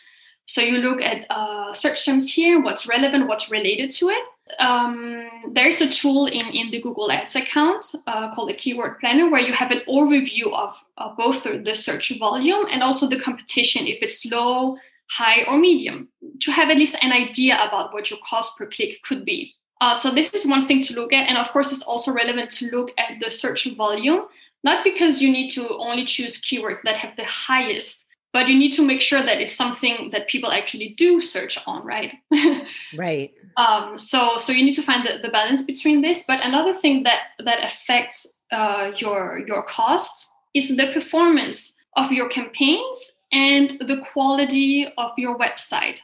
So 0.47 0.63
you 0.63 0.79
look 0.79 1.03
at 1.03 1.27
uh, 1.29 1.75
search 1.75 2.07
terms 2.07 2.33
here, 2.33 2.61
what's 2.61 2.89
relevant, 2.89 3.29
what's 3.29 3.51
related 3.51 3.91
to 3.93 4.09
it. 4.09 4.25
Um, 4.59 5.29
there's 5.53 5.83
a 5.83 5.89
tool 5.89 6.25
in, 6.27 6.47
in 6.47 6.71
the 6.71 6.81
Google 6.81 7.13
Ads 7.13 7.37
account 7.37 7.85
uh, 8.07 8.35
called 8.35 8.49
the 8.49 8.55
Keyword 8.55 8.99
Planner 8.99 9.31
where 9.31 9.43
you 9.43 9.53
have 9.53 9.71
an 9.71 9.83
overview 9.87 10.51
of 10.55 10.75
uh, 10.97 11.15
both 11.15 11.43
the 11.43 11.77
search 11.77 12.19
volume 12.19 12.65
and 12.71 12.83
also 12.83 13.07
the 13.07 13.21
competition, 13.21 13.87
if 13.87 13.99
it's 14.01 14.25
low, 14.25 14.79
high, 15.11 15.45
or 15.45 15.59
medium, 15.59 16.09
to 16.41 16.51
have 16.51 16.71
at 16.71 16.79
least 16.79 16.97
an 17.03 17.13
idea 17.13 17.57
about 17.57 17.93
what 17.93 18.11
your 18.11 18.19
cost 18.25 18.57
per 18.57 18.67
click 18.67 19.03
could 19.03 19.27
be. 19.27 19.55
Uh, 19.81 19.95
so 19.95 20.11
this 20.11 20.33
is 20.35 20.47
one 20.47 20.67
thing 20.67 20.81
to 20.83 20.95
look 20.95 21.13
at. 21.13 21.29
And 21.29 21.39
of 21.39 21.51
course, 21.53 21.73
it's 21.73 21.83
also 21.83 22.11
relevant 22.11 22.51
to 22.53 22.71
look 22.71 22.91
at 22.99 23.21
the 23.21 23.31
search 23.31 23.65
volume 23.77 24.25
not 24.65 24.85
because 24.85 25.23
you 25.23 25.31
need 25.31 25.49
to 25.51 25.69
only 25.79 26.05
choose 26.05 26.43
keywords 26.43 26.83
that 26.83 26.97
have 26.97 27.17
the 27.17 27.25
highest 27.25 28.09
but 28.33 28.49
you 28.49 28.59
need 28.59 28.73
to 28.73 28.87
make 28.87 29.01
sure 29.01 29.23
that 29.23 29.41
it's 29.41 29.55
something 29.55 30.11
that 30.11 30.29
people 30.29 30.53
actually 30.53 30.91
do 30.91 31.21
search 31.21 31.59
on 31.67 31.85
right? 31.85 32.15
Right. 32.97 33.33
Um, 33.57 33.99
so 33.99 34.39
so 34.39 34.53
you 34.53 34.65
need 34.65 34.75
to 34.75 34.83
find 34.83 35.07
the, 35.07 35.19
the 35.21 35.31
balance 35.31 35.63
between 35.63 36.01
this. 36.01 36.25
But 36.27 36.45
another 36.45 36.73
thing 36.73 37.03
that 37.03 37.21
that 37.41 37.65
affects 37.65 38.39
uh, 38.53 38.93
your 38.97 39.43
your 39.47 39.63
cost 39.65 40.31
is 40.55 40.77
the 40.77 40.93
performance 40.93 41.77
of 41.97 42.13
your 42.13 42.29
campaigns 42.29 43.23
and 43.33 43.71
the 43.81 44.05
quality 44.13 44.87
of 44.97 45.11
your 45.17 45.37
website. 45.37 46.01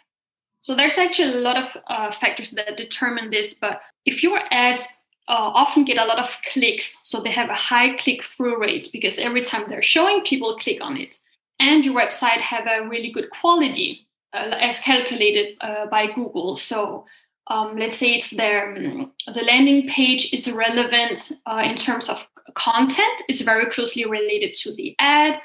So 0.62 0.74
there's 0.74 0.98
actually 0.98 1.34
a 1.34 1.40
lot 1.40 1.56
of 1.56 1.76
uh, 1.86 2.10
factors 2.10 2.50
that 2.52 2.76
determine 2.76 3.30
this 3.30 3.54
but 3.54 3.80
if 4.04 4.22
your 4.22 4.40
ads 4.50 4.88
uh, 5.28 5.50
often 5.54 5.84
get 5.84 5.98
a 5.98 6.04
lot 6.04 6.18
of 6.18 6.38
clicks. 6.52 6.98
So 7.02 7.20
they 7.20 7.30
have 7.30 7.50
a 7.50 7.54
high 7.54 7.94
click 7.96 8.22
through 8.22 8.60
rate 8.60 8.88
because 8.92 9.18
every 9.18 9.42
time 9.42 9.64
they're 9.68 9.82
showing, 9.82 10.22
people 10.22 10.56
click 10.56 10.80
on 10.82 10.96
it. 10.96 11.18
And 11.60 11.84
your 11.84 11.94
website 11.94 12.40
have 12.40 12.66
a 12.66 12.86
really 12.88 13.10
good 13.10 13.30
quality 13.30 14.06
uh, 14.32 14.56
as 14.60 14.80
calculated 14.80 15.56
uh, 15.60 15.86
by 15.86 16.08
Google. 16.08 16.56
So 16.56 17.06
um, 17.46 17.76
let's 17.76 17.96
say 17.96 18.14
it's 18.14 18.30
their 18.30 18.74
um, 18.74 19.12
the 19.32 19.44
landing 19.44 19.88
page 19.88 20.32
is 20.32 20.50
relevant 20.50 21.32
uh, 21.46 21.62
in 21.64 21.76
terms 21.76 22.08
of 22.08 22.26
content. 22.54 23.22
It's 23.28 23.42
very 23.42 23.66
closely 23.66 24.04
related 24.04 24.54
to 24.54 24.74
the 24.74 24.94
ad. 24.98 25.40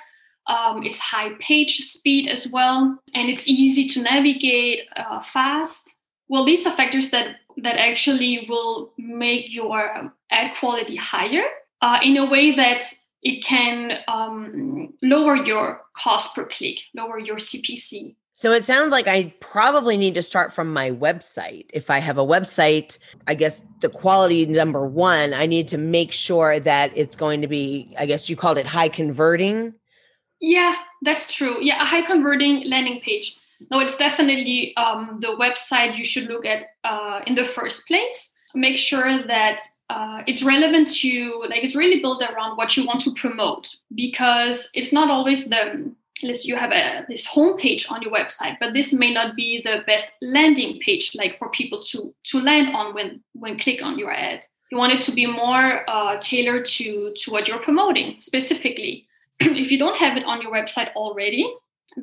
Um, 0.47 0.83
it's 0.83 0.99
high 0.99 1.31
page 1.39 1.77
speed 1.79 2.27
as 2.27 2.47
well, 2.47 2.99
and 3.13 3.29
it's 3.29 3.47
easy 3.47 3.87
to 3.89 4.01
navigate 4.01 4.87
uh, 4.95 5.19
fast. 5.19 5.97
Well, 6.27 6.45
these 6.45 6.65
are 6.65 6.75
factors 6.75 7.11
that 7.11 7.35
that 7.63 7.77
actually 7.77 8.45
will 8.49 8.93
make 8.97 9.53
your 9.53 10.11
ad 10.31 10.55
quality 10.59 10.95
higher 10.95 11.43
uh, 11.81 11.99
in 12.03 12.17
a 12.17 12.29
way 12.29 12.55
that 12.55 12.83
it 13.21 13.43
can 13.43 13.99
um, 14.07 14.93
lower 15.01 15.35
your 15.35 15.81
cost 15.95 16.35
per 16.35 16.45
click, 16.45 16.79
lower 16.95 17.19
your 17.19 17.37
CPC. 17.37 18.15
So 18.33 18.53
it 18.53 18.63
sounds 18.63 18.93
like 18.93 19.05
I 19.05 19.33
probably 19.41 19.97
need 19.97 20.15
to 20.15 20.23
start 20.23 20.53
from 20.53 20.71
my 20.71 20.91
website. 20.91 21.65
If 21.73 21.89
I 21.89 21.99
have 21.99 22.17
a 22.17 22.25
website, 22.25 22.97
I 23.27 23.33
guess 23.33 23.61
the 23.81 23.89
quality 23.89 24.45
number 24.45 24.85
one, 24.85 25.33
I 25.33 25.45
need 25.45 25.67
to 25.69 25.77
make 25.77 26.13
sure 26.13 26.57
that 26.61 26.93
it's 26.95 27.17
going 27.17 27.41
to 27.41 27.49
be, 27.49 27.93
I 27.99 28.05
guess 28.05 28.29
you 28.29 28.37
called 28.37 28.57
it 28.57 28.65
high 28.65 28.87
converting. 28.87 29.73
Yeah, 30.39 30.75
that's 31.01 31.33
true. 31.33 31.57
Yeah, 31.59 31.81
a 31.81 31.85
high 31.85 32.01
converting 32.01 32.65
landing 32.69 33.01
page. 33.01 33.37
No, 33.71 33.79
it's 33.79 33.97
definitely 33.97 34.75
um, 34.77 35.19
the 35.21 35.35
website 35.35 35.97
you 35.97 36.05
should 36.05 36.27
look 36.27 36.45
at 36.45 36.67
uh, 36.83 37.21
in 37.27 37.35
the 37.35 37.45
first 37.45 37.87
place. 37.87 38.35
Make 38.55 38.77
sure 38.77 39.23
that 39.23 39.61
uh, 39.89 40.23
it's 40.25 40.43
relevant 40.43 40.87
to, 41.01 41.43
like, 41.49 41.63
it's 41.63 41.75
really 41.75 42.01
built 42.01 42.23
around 42.23 42.57
what 42.57 42.75
you 42.77 42.85
want 42.85 43.01
to 43.01 43.13
promote 43.13 43.67
because 43.93 44.69
it's 44.73 44.93
not 44.93 45.09
always 45.09 45.49
the 45.49 45.91
let's 46.21 46.45
you 46.45 46.55
have 46.55 46.71
a 46.71 47.05
this 47.07 47.27
homepage 47.27 47.89
on 47.91 48.01
your 48.01 48.11
website 48.11 48.57
but 48.59 48.73
this 48.73 48.91
may 48.91 49.13
not 49.13 49.35
be 49.35 49.61
the 49.63 49.83
best 49.87 50.17
landing 50.21 50.79
page 50.79 51.11
like 51.15 51.37
for 51.37 51.49
people 51.49 51.79
to 51.79 52.13
to 52.23 52.41
land 52.41 52.75
on 52.75 52.93
when 52.93 53.21
when 53.33 53.57
click 53.57 53.81
on 53.81 53.97
your 53.97 54.11
ad 54.11 54.43
you 54.71 54.77
want 54.77 54.93
it 54.93 55.01
to 55.01 55.11
be 55.11 55.25
more 55.25 55.89
uh, 55.89 56.17
tailored 56.19 56.65
to 56.65 57.13
to 57.15 57.31
what 57.31 57.47
you're 57.47 57.59
promoting 57.59 58.19
specifically 58.19 59.07
if 59.39 59.71
you 59.71 59.79
don't 59.79 59.95
have 59.97 60.17
it 60.17 60.25
on 60.25 60.41
your 60.41 60.51
website 60.51 60.91
already 60.93 61.49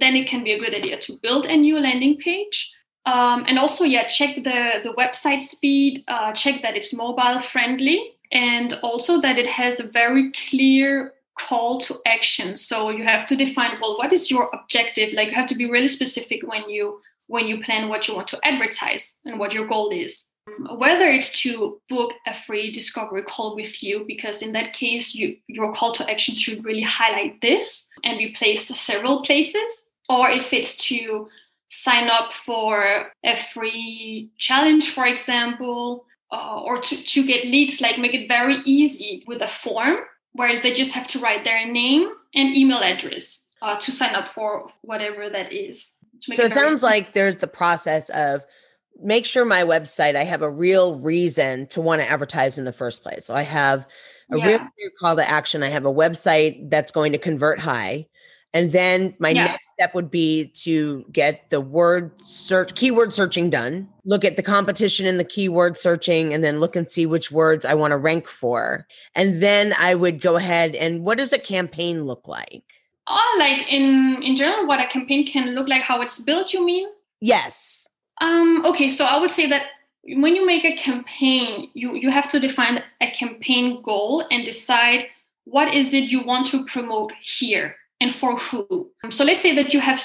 then 0.01 0.17
it 0.17 0.29
can 0.29 0.45
be 0.45 0.53
a 0.53 0.59
good 0.59 0.75
idea 0.75 0.99
to 0.99 1.19
build 1.23 1.47
a 1.47 1.57
new 1.57 1.79
landing 1.79 2.17
page. 2.17 2.73
Um, 3.07 3.45
and 3.47 3.57
also 3.57 3.85
yeah 3.85 4.09
check 4.09 4.35
the 4.35 4.81
the 4.83 4.93
website 4.99 5.41
speed 5.41 6.03
uh, 6.09 6.33
check 6.33 6.63
that 6.63 6.77
it's 6.77 6.93
mobile 6.93 7.39
friendly 7.39 8.17
and 8.33 8.73
also 8.83 9.21
that 9.21 9.39
it 9.39 9.47
has 9.47 9.79
a 9.79 9.87
very 9.87 10.33
clear 10.33 11.13
call 11.39 11.79
to 11.79 11.95
action. 12.07 12.57
So 12.57 12.91
you 12.91 13.05
have 13.05 13.27
to 13.27 13.37
define 13.37 13.79
well 13.81 13.97
what 13.97 14.13
is 14.13 14.31
your 14.31 14.51
objective? 14.53 15.13
Like 15.13 15.29
you 15.29 15.35
have 15.35 15.47
to 15.47 15.55
be 15.55 15.71
really 15.71 15.89
specific 15.89 16.47
when 16.47 16.69
you 16.69 17.01
when 17.29 17.47
you 17.47 17.61
plan 17.61 17.89
what 17.89 18.09
you 18.09 18.15
want 18.15 18.29
to 18.29 18.41
advertise 18.45 19.19
and 19.25 19.39
what 19.39 19.53
your 19.53 19.67
goal 19.67 19.91
is. 19.91 20.29
Whether 20.77 21.07
it's 21.07 21.43
to 21.43 21.81
book 21.89 22.15
a 22.27 22.33
free 22.33 22.71
discovery 22.71 23.25
call 23.25 23.57
with 23.57 23.83
you 23.83 24.05
because 24.07 24.43
in 24.43 24.53
that 24.53 24.73
case 24.73 25.15
you 25.15 25.37
your 25.49 25.73
call 25.73 25.93
to 25.93 26.11
action 26.11 26.35
should 26.35 26.65
really 26.65 26.83
highlight 26.83 27.41
this 27.41 27.89
and 28.05 28.19
be 28.19 28.29
placed 28.29 28.69
several 28.69 29.23
places 29.23 29.86
or 30.09 30.31
if 30.31 30.53
it's 30.53 30.77
to 30.89 31.29
sign 31.69 32.09
up 32.09 32.33
for 32.33 33.11
a 33.25 33.37
free 33.37 34.31
challenge 34.39 34.91
for 34.91 35.07
example 35.07 36.07
uh, 36.33 36.61
or 36.63 36.81
to, 36.81 36.97
to 36.97 37.27
get 37.27 37.45
leads 37.45 37.81
like 37.81 37.99
make 37.99 38.15
it 38.15 38.29
very 38.29 38.57
easy 38.65 39.25
with 39.27 39.43
a 39.43 39.49
form 39.49 39.97
where 40.33 40.61
they 40.61 40.73
just 40.73 40.95
have 40.95 41.09
to 41.09 41.19
write 41.19 41.45
their 41.45 41.67
name 41.67 42.09
and 42.35 42.55
email 42.55 42.79
address 42.79 43.49
uh, 43.63 43.77
to 43.81 43.91
sign 43.91 44.15
up 44.15 44.29
for 44.29 44.69
whatever 44.83 45.29
that 45.29 45.53
is. 45.53 45.97
So 46.21 46.33
it, 46.33 46.39
it 46.39 46.55
sounds 46.55 46.81
simple. 46.81 46.89
like 46.89 47.13
there's 47.13 47.37
the 47.37 47.47
process 47.47 48.09
of 48.11 48.45
make 49.03 49.27
sure 49.27 49.45
my 49.45 49.63
website 49.63 50.17
I 50.17 50.25
have 50.25 50.43
a 50.43 50.51
real 50.51 50.99
reason 50.99 51.67
to 51.69 51.81
want 51.81 52.01
to 52.01 52.11
advertise 52.11 52.59
in 52.59 52.65
the 52.65 52.73
first 52.73 53.03
place. 53.03 53.27
So 53.27 53.35
I 53.35 53.43
have 53.43 53.87
a 54.31 54.39
yeah. 54.39 54.47
real 54.47 54.59
clear 54.59 54.91
call 55.01 55.17
to 55.17 55.29
action. 55.29 55.63
I 55.63 55.69
have 55.69 55.87
a 55.87 55.93
website 55.93 56.71
that's 56.71 56.93
going 56.93 57.13
to 57.13 57.19
convert 57.19 57.61
high. 57.61 58.09
And 58.55 58.73
then 58.73 59.15
my 59.19 59.31
yeah. 59.31 59.47
next 59.49 59.69
step 59.71 59.95
would 59.95 60.11
be 60.11 60.47
to 60.63 61.05
get 61.13 61.51
the 61.51 61.61
word 61.61 62.13
search, 62.23 62.75
keyword 62.75 63.13
searching 63.13 63.51
done, 63.51 63.89
look 64.05 64.25
at 64.25 64.37
the 64.37 64.43
competition 64.43 65.05
in 65.05 65.19
the 65.19 65.25
keyword 65.25 65.77
searching, 65.77 66.33
and 66.33 66.43
then 66.43 66.59
look 66.59 66.75
and 66.75 66.91
see 66.91 67.05
which 67.05 67.31
words 67.31 67.65
I 67.65 67.75
want 67.75 67.91
to 67.91 67.99
rank 67.99 68.29
for. 68.29 68.87
And 69.15 69.43
then 69.43 69.75
I 69.79 69.95
would 69.95 70.21
go 70.23 70.37
ahead 70.37 70.75
and 70.75 71.05
what 71.05 71.19
does 71.19 71.33
a 71.33 71.39
campaign 71.39 72.05
look 72.05 72.27
like? 72.29 72.65
Oh, 73.09 73.37
like 73.39 73.69
in 73.69 74.23
in 74.23 74.35
general, 74.37 74.67
what 74.67 74.81
a 74.81 74.87
campaign 74.89 75.27
can 75.27 75.55
look 75.55 75.69
like, 75.69 75.83
how 75.83 76.01
it's 76.01 76.19
built, 76.19 76.53
you 76.53 76.65
mean? 76.65 76.89
Yes. 77.21 77.87
Um, 78.21 78.65
okay, 78.65 78.89
so 78.89 79.05
I 79.05 79.21
would 79.21 79.31
say 79.31 79.47
that 79.49 79.67
when 80.15 80.35
you 80.35 80.47
make 80.47 80.65
a 80.65 80.77
campaign, 80.77 81.71
you 81.75 81.95
you 81.95 82.11
have 82.11 82.29
to 82.31 82.41
define 82.41 82.83
a 83.01 83.11
campaign 83.11 83.83
goal 83.83 84.25
and 84.31 84.45
decide 84.45 85.09
what 85.45 85.75
is 85.75 85.95
it 85.95 86.05
you 86.05 86.23
want 86.23 86.47
to 86.47 86.65
promote 86.65 87.13
here 87.21 87.77
and 88.07 88.15
for 88.15 88.37
who. 88.37 88.91
So 89.11 89.25
let's 89.25 89.43
say 89.43 89.55
that 89.55 89.75
you 89.75 89.81
have 89.81 90.01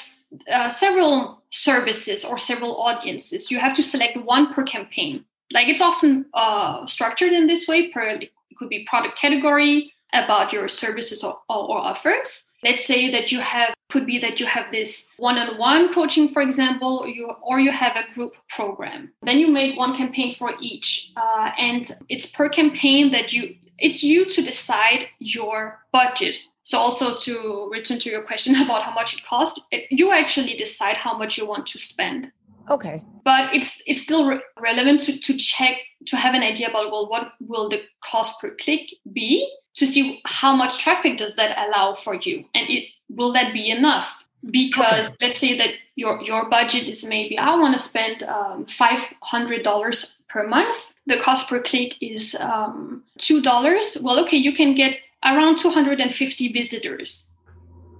uh, 0.52 0.70
several 0.70 1.44
services 1.52 2.26
or 2.26 2.38
several 2.40 2.82
audiences. 2.82 3.52
You 3.52 3.60
have 3.60 3.74
to 3.76 3.84
select 3.84 4.18
one 4.18 4.54
per 4.54 4.64
campaign. 4.64 5.26
Like 5.52 5.68
it's 5.68 5.82
often 5.82 6.26
uh, 6.34 6.86
structured 6.86 7.34
in 7.34 7.48
this 7.48 7.68
way. 7.68 7.92
Per 7.92 8.02
it 8.02 8.32
could 8.58 8.70
be 8.70 8.86
product 8.90 9.18
category 9.18 9.94
about 10.14 10.52
your 10.54 10.68
services 10.68 11.24
or, 11.24 11.40
or, 11.50 11.70
or 11.72 11.78
offers. 11.78 12.48
Let's 12.64 12.86
say 12.86 13.10
that 13.12 13.32
you 13.32 13.40
have 13.40 13.74
could 13.90 14.06
be 14.06 14.20
that 14.20 14.40
you 14.40 14.46
have 14.46 14.72
this 14.72 15.12
one-on-one 15.18 15.92
coaching, 15.94 16.30
for 16.30 16.42
example, 16.42 17.00
or 17.02 17.10
you 17.10 17.30
or 17.42 17.60
you 17.60 17.72
have 17.72 17.96
a 17.98 18.14
group 18.14 18.34
program. 18.50 19.12
Then 19.24 19.40
you 19.40 19.48
make 19.48 19.78
one 19.78 19.96
campaign 19.96 20.34
for 20.34 20.54
each, 20.62 21.12
uh, 21.18 21.52
and 21.58 21.90
it's 22.08 22.26
per 22.26 22.48
campaign 22.50 23.12
that 23.12 23.34
you 23.34 23.56
it's 23.78 24.04
you 24.04 24.26
to 24.26 24.42
decide 24.42 25.08
your 25.20 25.80
budget 25.92 26.38
so 26.72 26.78
also 26.78 27.18
to 27.18 27.70
return 27.70 28.00
to 28.00 28.10
your 28.10 28.22
question 28.22 28.56
about 28.64 28.84
how 28.84 28.94
much 28.94 29.14
it 29.14 29.26
costs, 29.26 29.60
you 29.90 30.14
actually 30.14 30.56
decide 30.56 30.96
how 30.96 31.18
much 31.18 31.38
you 31.38 31.46
want 31.46 31.68
to 31.68 31.78
spend. 31.78 32.32
Okay. 32.70 33.04
But 33.26 33.54
it's 33.54 33.84
it's 33.88 34.02
still 34.02 34.26
re- 34.26 34.42
relevant 34.58 35.02
to, 35.02 35.20
to 35.20 35.36
check 35.36 35.76
to 36.06 36.16
have 36.16 36.34
an 36.34 36.44
idea 36.44 36.70
about 36.70 36.90
well 36.90 37.10
what 37.10 37.34
will 37.42 37.68
the 37.68 37.82
cost 38.00 38.40
per 38.40 38.56
click 38.56 38.84
be 39.12 39.54
to 39.76 39.86
see 39.86 40.22
how 40.26 40.56
much 40.56 40.82
traffic 40.82 41.18
does 41.18 41.36
that 41.36 41.58
allow 41.64 41.94
for 41.94 42.16
you 42.16 42.46
and 42.56 42.70
it 42.70 42.86
will 43.10 43.34
that 43.34 43.54
be 43.54 43.70
enough 43.70 44.26
because 44.50 45.10
okay. 45.10 45.26
let's 45.26 45.38
say 45.38 45.58
that 45.58 45.72
your 45.96 46.22
your 46.22 46.50
budget 46.50 46.88
is 46.88 47.06
maybe 47.06 47.38
I 47.38 47.54
want 47.56 47.74
to 47.76 47.84
spend 47.84 48.24
um, 48.24 48.66
five 48.66 49.02
hundred 49.22 49.64
dollars 49.64 50.22
per 50.30 50.48
month. 50.48 50.94
The 51.06 51.18
cost 51.18 51.50
per 51.50 51.62
click 51.62 51.96
is 52.02 52.36
um, 52.36 53.04
two 53.18 53.42
dollars. 53.42 53.98
Well, 54.02 54.20
okay, 54.24 54.38
you 54.38 54.54
can 54.54 54.74
get 54.74 54.94
around 55.24 55.58
250 55.58 56.52
visitors. 56.52 57.32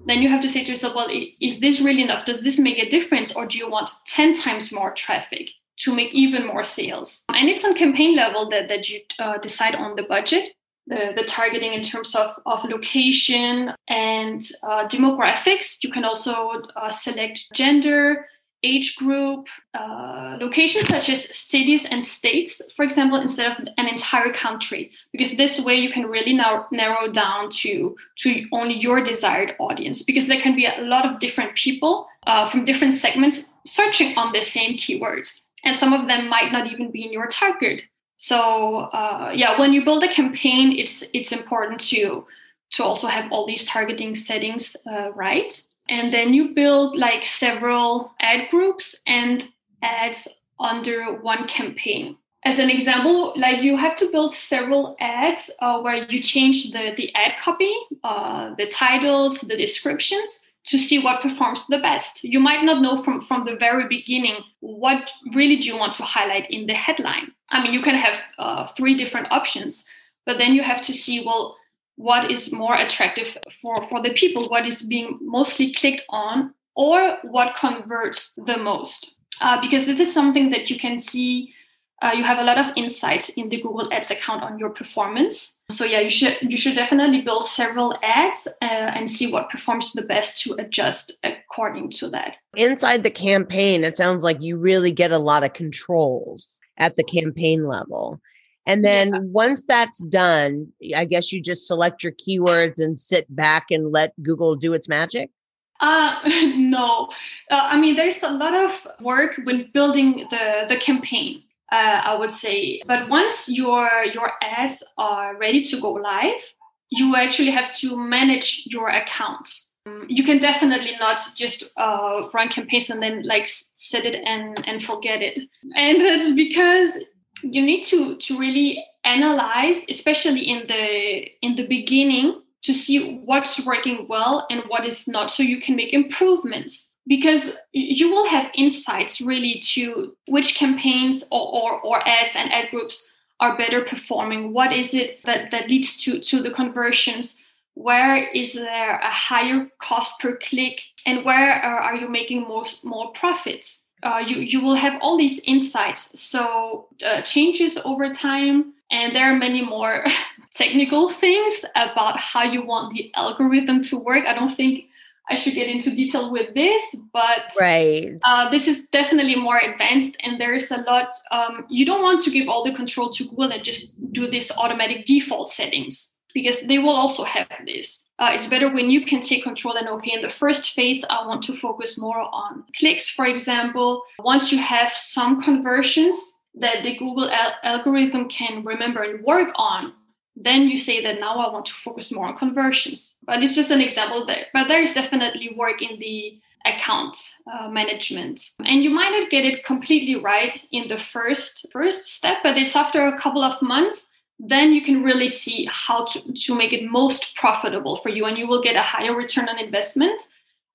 Then 0.06 0.22
you 0.22 0.30
have 0.30 0.42
to 0.42 0.50
say 0.50 0.64
to 0.64 0.72
yourself 0.72 0.96
well 0.96 1.10
is 1.40 1.60
this 1.60 1.82
really 1.82 2.02
enough? 2.02 2.26
Does 2.26 2.44
this 2.44 2.60
make 2.60 2.80
a 2.80 2.90
difference 2.90 3.36
or 3.36 3.46
do 3.46 3.58
you 3.58 3.70
want 3.70 3.92
10 4.08 4.34
times 4.34 4.72
more 4.72 4.92
traffic 4.92 5.52
to 5.78 5.96
make 5.96 6.14
even 6.14 6.48
more 6.48 6.64
sales? 6.64 7.24
And 7.34 7.50
it's 7.50 7.64
on 7.64 7.76
campaign 7.76 8.16
level 8.16 8.50
that, 8.50 8.68
that 8.70 8.90
you 8.90 9.02
uh, 9.20 9.38
decide 9.38 9.76
on 9.76 9.96
the 9.96 10.04
budget 10.04 10.54
the, 10.88 11.14
the 11.16 11.24
targeting 11.24 11.74
in 11.74 11.82
terms 11.82 12.16
of, 12.16 12.32
of 12.46 12.64
location 12.66 13.74
and 13.88 14.42
uh, 14.64 14.88
demographics. 14.88 15.84
You 15.84 15.92
can 15.92 16.04
also 16.04 16.64
uh, 16.76 16.90
select 16.90 17.48
gender 17.54 18.28
age 18.64 18.96
group, 18.96 19.48
uh, 19.74 20.38
locations 20.40 20.88
such 20.88 21.10
as 21.10 21.36
cities 21.36 21.86
and 21.86 22.04
states, 22.04 22.62
for 22.76 22.84
example, 22.84 23.20
instead 23.20 23.52
of 23.52 23.68
an 23.78 23.88
entire 23.88 24.32
country, 24.32 24.92
because 25.12 25.36
this 25.36 25.60
way 25.60 25.76
you 25.76 25.92
can 25.92 26.06
really 26.06 26.34
now 26.34 26.68
narrow 26.72 27.08
down 27.08 27.50
to 27.50 27.96
to 28.18 28.46
only 28.52 28.76
your 28.76 29.04
desired 29.04 29.56
audience, 29.60 30.04
because 30.04 30.28
there 30.28 30.42
can 30.42 30.56
be 30.56 30.66
a 30.66 30.82
lot 30.82 31.06
of 31.06 31.20
different 31.20 31.56
people 31.56 32.08
uh, 32.28 32.48
from 32.50 32.64
different 32.64 32.94
segments 32.94 33.54
searching 33.66 34.18
on 34.18 34.32
the 34.32 34.44
same 34.44 34.78
keywords, 34.78 35.50
and 35.64 35.76
some 35.76 35.94
of 35.94 36.08
them 36.08 36.30
might 36.30 36.52
not 36.52 36.72
even 36.72 36.92
be 36.92 37.04
in 37.04 37.12
your 37.12 37.28
target. 37.28 37.84
So 38.18 38.90
uh, 38.94 39.32
yeah, 39.36 39.60
when 39.60 39.74
you 39.74 39.84
build 39.84 40.04
a 40.04 40.08
campaign, 40.08 40.72
it's 40.72 41.04
it's 41.14 41.32
important 41.32 41.80
to 41.90 42.26
to 42.72 42.84
also 42.84 43.08
have 43.08 43.32
all 43.32 43.46
these 43.48 43.66
targeting 43.66 44.16
settings 44.16 44.78
uh, 44.86 45.12
right 45.14 45.62
and 45.90 46.14
then 46.14 46.34
you 46.34 46.54
build 46.54 46.96
like 46.96 47.26
several 47.26 48.14
ad 48.20 48.50
groups 48.50 49.02
and 49.08 49.48
ads 49.82 50.28
under 50.60 51.16
one 51.22 51.48
campaign 51.48 52.16
as 52.44 52.60
an 52.60 52.70
example 52.70 53.34
like 53.36 53.62
you 53.62 53.76
have 53.78 53.96
to 53.96 54.12
build 54.12 54.34
several 54.34 54.96
ads 55.00 55.50
uh, 55.60 55.80
where 55.80 56.06
you 56.10 56.20
change 56.20 56.72
the, 56.72 56.94
the 56.96 57.14
ad 57.16 57.38
copy 57.38 57.74
uh, 58.04 58.54
the 58.56 58.68
titles 58.68 59.42
the 59.42 59.58
descriptions 59.58 60.46
to 60.66 60.78
see 60.78 61.00
what 61.00 61.22
performs 61.22 61.68
the 61.68 61.80
best. 61.80 62.24
You 62.24 62.40
might 62.40 62.64
not 62.64 62.82
know 62.82 62.96
from, 62.96 63.20
from 63.20 63.46
the 63.46 63.56
very 63.56 63.88
beginning 63.88 64.38
what 64.60 65.12
really 65.34 65.58
do 65.58 65.68
you 65.68 65.78
want 65.78 65.94
to 65.94 66.04
highlight 66.04 66.50
in 66.52 66.68
the 66.68 66.74
headline. 66.74 67.32
I 67.50 67.64
mean, 67.64 67.74
you 67.74 67.82
can 67.82 67.96
have 67.96 68.22
uh, 68.38 68.68
three 68.68 68.96
different 68.96 69.32
options, 69.32 69.86
but 70.26 70.38
then 70.38 70.54
you 70.54 70.62
have 70.62 70.82
to 70.84 70.94
see, 70.94 71.24
well, 71.26 71.58
what 72.02 72.32
is 72.32 72.52
more 72.52 72.76
attractive 72.76 73.38
for, 73.62 73.84
for 73.84 74.02
the 74.02 74.14
people, 74.14 74.50
what 74.50 74.66
is 74.66 74.82
being 74.82 75.20
mostly 75.22 75.72
clicked 75.72 76.04
on, 76.10 76.54
or 76.76 77.18
what 77.24 77.56
converts 77.56 78.38
the 78.46 78.58
most. 78.58 79.16
Uh, 79.40 79.60
because 79.62 79.86
this 79.86 80.00
is 80.00 80.14
something 80.14 80.50
that 80.50 80.70
you 80.70 80.78
can 80.80 80.98
see 81.00 81.54
uh, 82.02 82.14
you 82.16 82.24
have 82.24 82.40
a 82.40 82.44
lot 82.44 82.58
of 82.58 82.74
insights 82.76 83.30
in 83.30 83.50
the 83.50 83.62
Google 83.62 83.94
Ads 83.94 84.10
account 84.10 84.42
on 84.42 84.58
your 84.58 84.72
performance. 84.72 85.62
So 85.70 85.86
yeah, 85.86 86.00
you 86.00 86.10
should 86.10 86.36
you 86.42 86.58
should 86.58 86.76
definitely 86.76 87.22
build 87.22 87.46
several 87.46 87.96
ads 88.02 88.48
uh, 88.62 88.66
and 88.66 89.08
see 89.08 89.32
what 89.32 89.52
performs 89.52 89.94
the 89.94 90.02
best 90.02 90.42
to 90.44 90.56
adjust 90.56 91.14
according 91.24 91.92
to 91.92 92.10
that. 92.10 92.38
Inside 92.56 93.04
the 93.04 93.12
campaign, 93.12 93.84
it 93.84 93.96
sounds 93.96 94.24
like 94.24 94.42
you 94.42 94.58
really 94.58 94.92
get 94.92 95.12
a 95.12 95.20
lot 95.20 95.44
of 95.44 95.54
controls 95.54 96.60
at 96.78 96.96
the 96.96 97.04
campaign 97.04 97.68
level. 97.68 98.20
And 98.68 98.86
then 98.86 99.14
yeah. 99.14 99.20
once 99.24 99.64
that's 99.64 100.04
done, 100.04 100.68
I 100.96 101.06
guess 101.06 101.32
you 101.32 101.42
just 101.42 101.68
select 101.68 102.04
your 102.04 102.14
keywords 102.14 102.80
and 102.80 103.00
sit 103.00 103.34
back 103.36 103.66
and 103.72 103.92
let 103.92 104.14
Google 104.22 104.56
do 104.56 104.74
its 104.74 104.88
magic. 104.88 105.32
Uh, 105.80 106.16
no, 106.56 107.10
uh, 107.50 107.68
I 107.72 107.80
mean 107.80 107.96
there's 107.96 108.22
a 108.22 108.30
lot 108.30 108.54
of 108.54 108.88
work 109.02 109.40
when 109.44 109.70
building 109.74 110.28
the 110.30 110.66
the 110.70 110.78
campaign 110.78 111.44
uh, 111.72 112.02
I 112.04 112.16
would 112.16 112.32
say. 112.32 112.82
But 112.86 113.10
once 113.10 113.50
your 113.50 113.90
your 114.14 114.34
ads 114.42 114.84
are 114.98 115.38
ready 115.38 115.64
to 115.64 115.82
go 115.82 115.94
live, 115.94 116.54
you 116.90 117.16
actually 117.16 117.52
have 117.52 117.76
to 117.78 117.98
manage 117.98 118.68
your 118.68 118.90
account. 118.90 119.50
Um, 119.88 120.06
you 120.08 120.24
can 120.24 120.38
definitely 120.38 120.96
not 121.00 121.22
just 121.36 121.72
uh, 121.78 122.28
run 122.34 122.50
campaigns 122.50 122.90
and 122.90 123.02
then 123.02 123.24
like 123.24 123.48
set 123.48 124.06
it 124.06 124.18
and 124.26 124.62
and 124.68 124.84
forget 124.84 125.22
it. 125.22 125.40
And 125.76 126.02
that's 126.06 126.34
because 126.34 127.00
you 127.44 127.62
need 127.62 127.84
to 127.86 128.16
to 128.18 128.38
really 128.38 128.84
analyze, 129.04 129.86
especially 129.90 130.42
in 130.42 130.68
the 130.68 131.28
in 131.42 131.56
the 131.56 131.68
beginning, 131.68 132.42
to 132.64 132.74
see 132.74 133.18
what's 133.26 133.66
working 133.66 134.06
well 134.08 134.46
and 134.50 134.64
what 134.68 134.86
is 134.86 135.08
not, 135.08 135.32
so 135.32 135.44
you 135.44 135.60
can 135.60 135.76
make 135.76 135.94
improvements. 135.94 136.96
Because 137.08 137.58
you 137.74 138.12
will 138.12 138.28
have 138.28 138.52
insights 138.54 139.22
really 139.22 139.60
to 139.74 140.16
which 140.28 140.56
campaigns 140.56 141.28
or, 141.32 141.42
or, 141.42 141.82
or 141.82 142.08
ads 142.08 142.36
and 142.36 142.54
ad 142.54 142.70
groups 142.70 143.12
are 143.40 143.58
better 143.58 143.84
performing. 143.84 144.54
What 144.54 144.72
is 144.72 144.94
it 144.94 145.20
that, 145.26 145.50
that 145.50 145.68
leads 145.68 146.02
to, 146.04 146.20
to 146.20 146.44
the 146.44 146.52
conversions? 146.52 147.42
Where 147.74 148.30
is 148.30 148.54
there 148.54 149.00
a 149.00 149.10
higher 149.10 149.68
cost 149.80 150.22
per 150.22 150.36
click? 150.36 150.80
And 151.08 151.26
where 151.26 151.66
uh, 151.66 151.82
are 151.82 151.96
you 151.96 152.08
making 152.08 152.48
most 152.48 152.86
more 152.86 153.12
profits 153.14 153.88
uh, 154.04 154.24
you, 154.26 154.38
you 154.38 154.62
will 154.62 154.76
have 154.76 154.98
all 155.02 155.18
these 155.18 155.40
insights 155.46 156.20
so 156.20 156.88
uh, 157.06 157.22
changes 157.22 157.78
over 157.86 158.10
time 158.10 158.74
and 158.92 159.16
there 159.16 159.32
are 159.32 159.38
many 159.38 159.64
more 159.64 160.04
technical 160.54 161.10
things 161.10 161.66
about 161.76 162.20
how 162.20 162.44
you 162.44 162.66
want 162.66 162.92
the 162.94 163.12
algorithm 163.16 163.82
to 163.82 163.98
work 163.98 164.26
i 164.26 164.34
don't 164.34 164.52
think 164.52 164.86
I 165.30 165.36
should 165.36 165.54
get 165.54 165.70
into 165.70 165.96
detail 165.96 166.30
with 166.30 166.54
this, 166.56 166.98
but 167.14 167.54
right. 167.58 168.18
Uh, 168.26 168.50
this 168.50 168.68
is 168.68 168.90
definitely 168.90 169.38
more 169.38 169.58
advanced, 169.60 170.18
and 170.26 170.42
there's 170.42 170.70
a 170.72 170.82
lot. 170.82 171.08
Um, 171.32 171.66
you 171.70 171.86
don't 171.86 172.02
want 172.02 172.22
to 172.24 172.32
give 172.32 172.50
all 172.50 172.66
the 172.66 172.74
control 172.74 173.10
to 173.12 173.24
Google 173.24 173.52
and 173.54 173.64
just 173.64 173.96
do 174.12 174.30
this 174.30 174.52
automatic 174.58 175.06
default 175.06 175.50
settings 175.50 176.11
because 176.34 176.62
they 176.68 176.80
will 176.80 176.96
also 176.96 177.24
have 177.24 177.48
this. 177.66 178.10
Uh, 178.20 178.32
it's 178.34 178.48
better 178.48 178.70
when 178.70 178.90
you 178.90 179.06
can 179.06 179.22
take 179.22 179.44
control 179.44 179.76
and 179.76 179.88
okay, 179.88 180.14
in 180.14 180.22
the 180.22 180.30
first 180.30 180.72
phase, 180.72 181.06
I 181.10 181.26
want 181.26 181.44
to 181.44 181.54
focus 181.54 181.98
more 181.98 182.20
on 182.20 182.64
clicks, 182.78 183.10
for 183.10 183.26
example. 183.26 184.04
Once 184.20 184.52
you 184.52 184.60
have 184.60 184.92
some 184.94 185.42
conversions 185.42 186.40
that 186.56 186.84
the 186.84 186.98
Google 186.98 187.30
al- 187.30 187.56
algorithm 187.64 188.28
can 188.30 188.64
remember 188.64 189.04
and 189.04 189.24
work 189.24 189.52
on, 189.56 189.94
then 190.36 190.68
you 190.68 190.78
say 190.78 191.02
that 191.04 191.20
now 191.20 191.38
I 191.40 191.52
want 191.52 191.66
to 191.66 191.74
focus 191.74 192.12
more 192.12 192.28
on 192.28 192.38
conversions. 192.38 193.18
But 193.24 193.44
it's 193.44 193.56
just 193.56 193.72
an 193.72 193.82
example 193.82 194.26
there. 194.26 194.46
But 194.54 194.68
there 194.68 194.82
is 194.82 194.94
definitely 194.94 195.54
work 195.58 195.82
in 195.82 196.00
the 196.00 196.40
account 196.66 197.36
uh, 197.52 197.68
management 197.70 198.52
and 198.66 198.84
you 198.84 198.90
might 198.90 199.10
not 199.10 199.30
get 199.30 199.46
it 199.46 199.64
completely 199.64 200.16
right 200.16 200.64
in 200.72 200.88
the 200.88 200.98
first 200.98 201.66
first 201.72 202.06
step 202.06 202.38
but 202.44 202.58
it's 202.58 202.76
after 202.76 203.08
a 203.08 203.18
couple 203.18 203.44
of 203.44 203.60
months 203.62 204.16
then 204.44 204.74
you 204.74 204.82
can 204.82 205.04
really 205.04 205.28
see 205.28 205.68
how 205.70 206.06
to, 206.06 206.34
to 206.34 206.56
make 206.56 206.74
it 206.74 206.90
most 206.90 207.36
profitable 207.36 207.98
for 207.98 208.10
you 208.10 208.26
and 208.26 208.38
you 208.38 208.48
will 208.48 208.62
get 208.62 208.76
a 208.76 208.82
higher 208.82 209.16
return 209.16 209.48
on 209.48 209.60
investment 209.60 210.22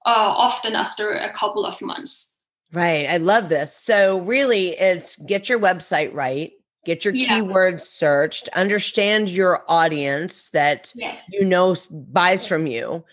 uh, 0.07 0.33
often 0.37 0.75
after 0.75 1.13
a 1.13 1.33
couple 1.33 1.67
of 1.67 1.81
months 1.83 2.37
right 2.73 3.07
i 3.09 3.17
love 3.17 3.49
this 3.49 3.77
so 3.77 4.21
really 4.21 4.71
it's 4.79 5.17
get 5.17 5.49
your 5.49 5.59
website 5.59 6.13
right 6.15 6.53
get 6.87 7.05
your 7.05 7.13
yeah. 7.13 7.29
keywords 7.41 7.83
searched, 7.83 8.49
understand 8.55 9.29
your 9.29 9.65
audience 9.69 10.49
that 10.51 10.93
yes. 10.95 11.21
you 11.31 11.45
know 11.45 11.77
buys 11.91 12.47
from 12.47 12.67
you, 12.67 13.05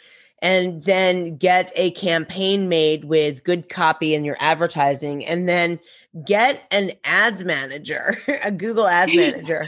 and 0.41 0.83
then 0.83 1.35
get 1.35 1.71
a 1.75 1.91
campaign 1.91 2.69
made 2.69 3.03
with 3.03 3.43
good 3.43 3.67
copy 3.67 4.13
in 4.13 4.23
your 4.23 4.37
advertising, 4.39 5.25
and 5.25 5.49
then 5.49 5.79
get 6.25 6.61
an 6.71 6.93
ads 7.03 7.43
manager, 7.43 8.17
a 8.43 8.51
Google 8.51 8.87
Ads 8.87 9.15
manager. 9.15 9.67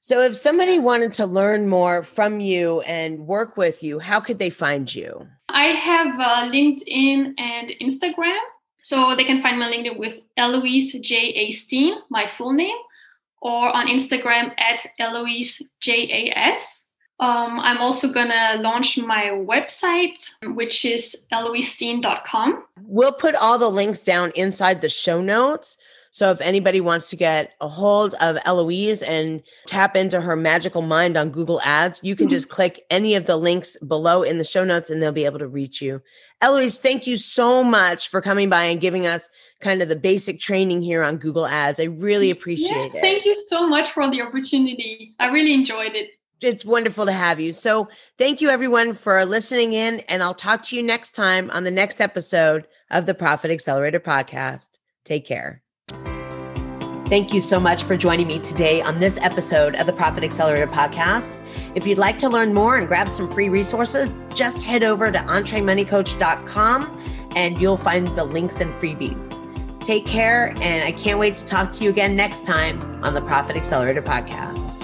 So, 0.00 0.22
if 0.22 0.34
somebody 0.34 0.78
wanted 0.78 1.12
to 1.14 1.26
learn 1.26 1.68
more 1.68 2.02
from 2.02 2.40
you 2.40 2.80
and 2.80 3.26
work 3.26 3.56
with 3.56 3.82
you, 3.82 3.98
how 3.98 4.18
could 4.20 4.38
they 4.38 4.50
find 4.50 4.92
you? 4.92 5.28
I 5.48 5.66
have 5.66 6.18
uh, 6.18 6.50
LinkedIn 6.50 7.34
and 7.38 7.68
Instagram. 7.80 8.38
So 8.82 9.14
they 9.14 9.24
can 9.24 9.42
find 9.42 9.58
my 9.58 9.70
LinkedIn 9.70 9.98
with 9.98 10.20
Eloise 10.38 10.92
J. 11.00 11.16
A. 11.16 11.50
Steen, 11.50 11.96
my 12.08 12.26
full 12.26 12.54
name 12.54 12.76
or 13.40 13.74
on 13.74 13.86
Instagram 13.86 14.52
at 14.58 14.84
Eloise 14.98 15.62
JAS. 15.80 16.90
Um, 17.18 17.60
I'm 17.60 17.78
also 17.78 18.10
going 18.10 18.28
to 18.28 18.56
launch 18.60 18.96
my 18.98 19.24
website, 19.24 20.18
which 20.54 20.84
is 20.84 21.26
eloisesteen.com. 21.32 22.64
We'll 22.82 23.12
put 23.12 23.34
all 23.34 23.58
the 23.58 23.70
links 23.70 24.00
down 24.00 24.32
inside 24.34 24.80
the 24.80 24.88
show 24.88 25.20
notes. 25.20 25.76
So 26.12 26.30
if 26.30 26.40
anybody 26.40 26.80
wants 26.80 27.08
to 27.10 27.16
get 27.16 27.52
a 27.60 27.68
hold 27.68 28.14
of 28.14 28.36
Eloise 28.44 29.00
and 29.02 29.42
tap 29.66 29.94
into 29.94 30.20
her 30.20 30.34
magical 30.34 30.82
mind 30.82 31.16
on 31.16 31.30
Google 31.30 31.60
Ads, 31.62 32.00
you 32.02 32.16
can 32.16 32.26
mm-hmm. 32.26 32.32
just 32.32 32.48
click 32.48 32.84
any 32.90 33.14
of 33.14 33.26
the 33.26 33.36
links 33.36 33.76
below 33.86 34.22
in 34.22 34.38
the 34.38 34.44
show 34.44 34.64
notes 34.64 34.90
and 34.90 35.00
they'll 35.00 35.12
be 35.12 35.24
able 35.24 35.38
to 35.38 35.46
reach 35.46 35.80
you. 35.80 36.02
Eloise, 36.42 36.80
thank 36.80 37.06
you 37.06 37.16
so 37.16 37.62
much 37.62 38.08
for 38.08 38.20
coming 38.20 38.48
by 38.48 38.64
and 38.64 38.80
giving 38.80 39.06
us 39.06 39.28
kind 39.60 39.82
of 39.82 39.88
the 39.88 39.96
basic 39.96 40.40
training 40.40 40.82
here 40.82 41.02
on 41.02 41.16
Google 41.16 41.46
Ads. 41.46 41.78
I 41.78 41.84
really 41.84 42.30
appreciate 42.30 42.92
yeah, 42.92 42.98
it. 42.98 43.00
Thank 43.00 43.24
you 43.24 43.40
so 43.46 43.66
much 43.68 43.92
for 43.92 44.10
the 44.10 44.20
opportunity. 44.22 45.14
I 45.20 45.30
really 45.30 45.54
enjoyed 45.54 45.94
it. 45.94 46.10
It's 46.40 46.64
wonderful 46.64 47.04
to 47.04 47.12
have 47.12 47.38
you. 47.38 47.52
So, 47.52 47.88
thank 48.16 48.40
you 48.40 48.48
everyone 48.48 48.94
for 48.94 49.26
listening 49.26 49.74
in, 49.74 50.00
and 50.00 50.22
I'll 50.22 50.34
talk 50.34 50.62
to 50.64 50.76
you 50.76 50.82
next 50.82 51.14
time 51.14 51.50
on 51.50 51.64
the 51.64 51.70
next 51.70 52.00
episode 52.00 52.66
of 52.90 53.04
the 53.04 53.12
Profit 53.12 53.50
Accelerator 53.50 54.00
podcast. 54.00 54.78
Take 55.04 55.26
care. 55.26 55.62
Thank 57.10 57.34
you 57.34 57.40
so 57.40 57.58
much 57.58 57.82
for 57.82 57.96
joining 57.96 58.28
me 58.28 58.38
today 58.38 58.80
on 58.80 59.00
this 59.00 59.18
episode 59.18 59.74
of 59.74 59.86
the 59.86 59.92
Profit 59.92 60.22
Accelerator 60.22 60.68
podcast. 60.68 61.44
If 61.74 61.84
you'd 61.84 61.98
like 61.98 62.18
to 62.18 62.28
learn 62.28 62.54
more 62.54 62.76
and 62.76 62.86
grab 62.86 63.10
some 63.10 63.34
free 63.34 63.48
resources, 63.48 64.14
just 64.32 64.62
head 64.62 64.84
over 64.84 65.10
to 65.10 65.18
entremoneycoach.com 65.18 67.02
and 67.34 67.60
you'll 67.60 67.76
find 67.76 68.16
the 68.16 68.22
links 68.22 68.60
and 68.60 68.72
freebies. 68.74 69.82
Take 69.82 70.06
care, 70.06 70.54
and 70.60 70.84
I 70.84 70.92
can't 70.92 71.18
wait 71.18 71.36
to 71.38 71.44
talk 71.44 71.72
to 71.72 71.84
you 71.84 71.90
again 71.90 72.14
next 72.14 72.46
time 72.46 73.04
on 73.04 73.12
the 73.12 73.22
Profit 73.22 73.56
Accelerator 73.56 74.02
podcast. 74.02 74.79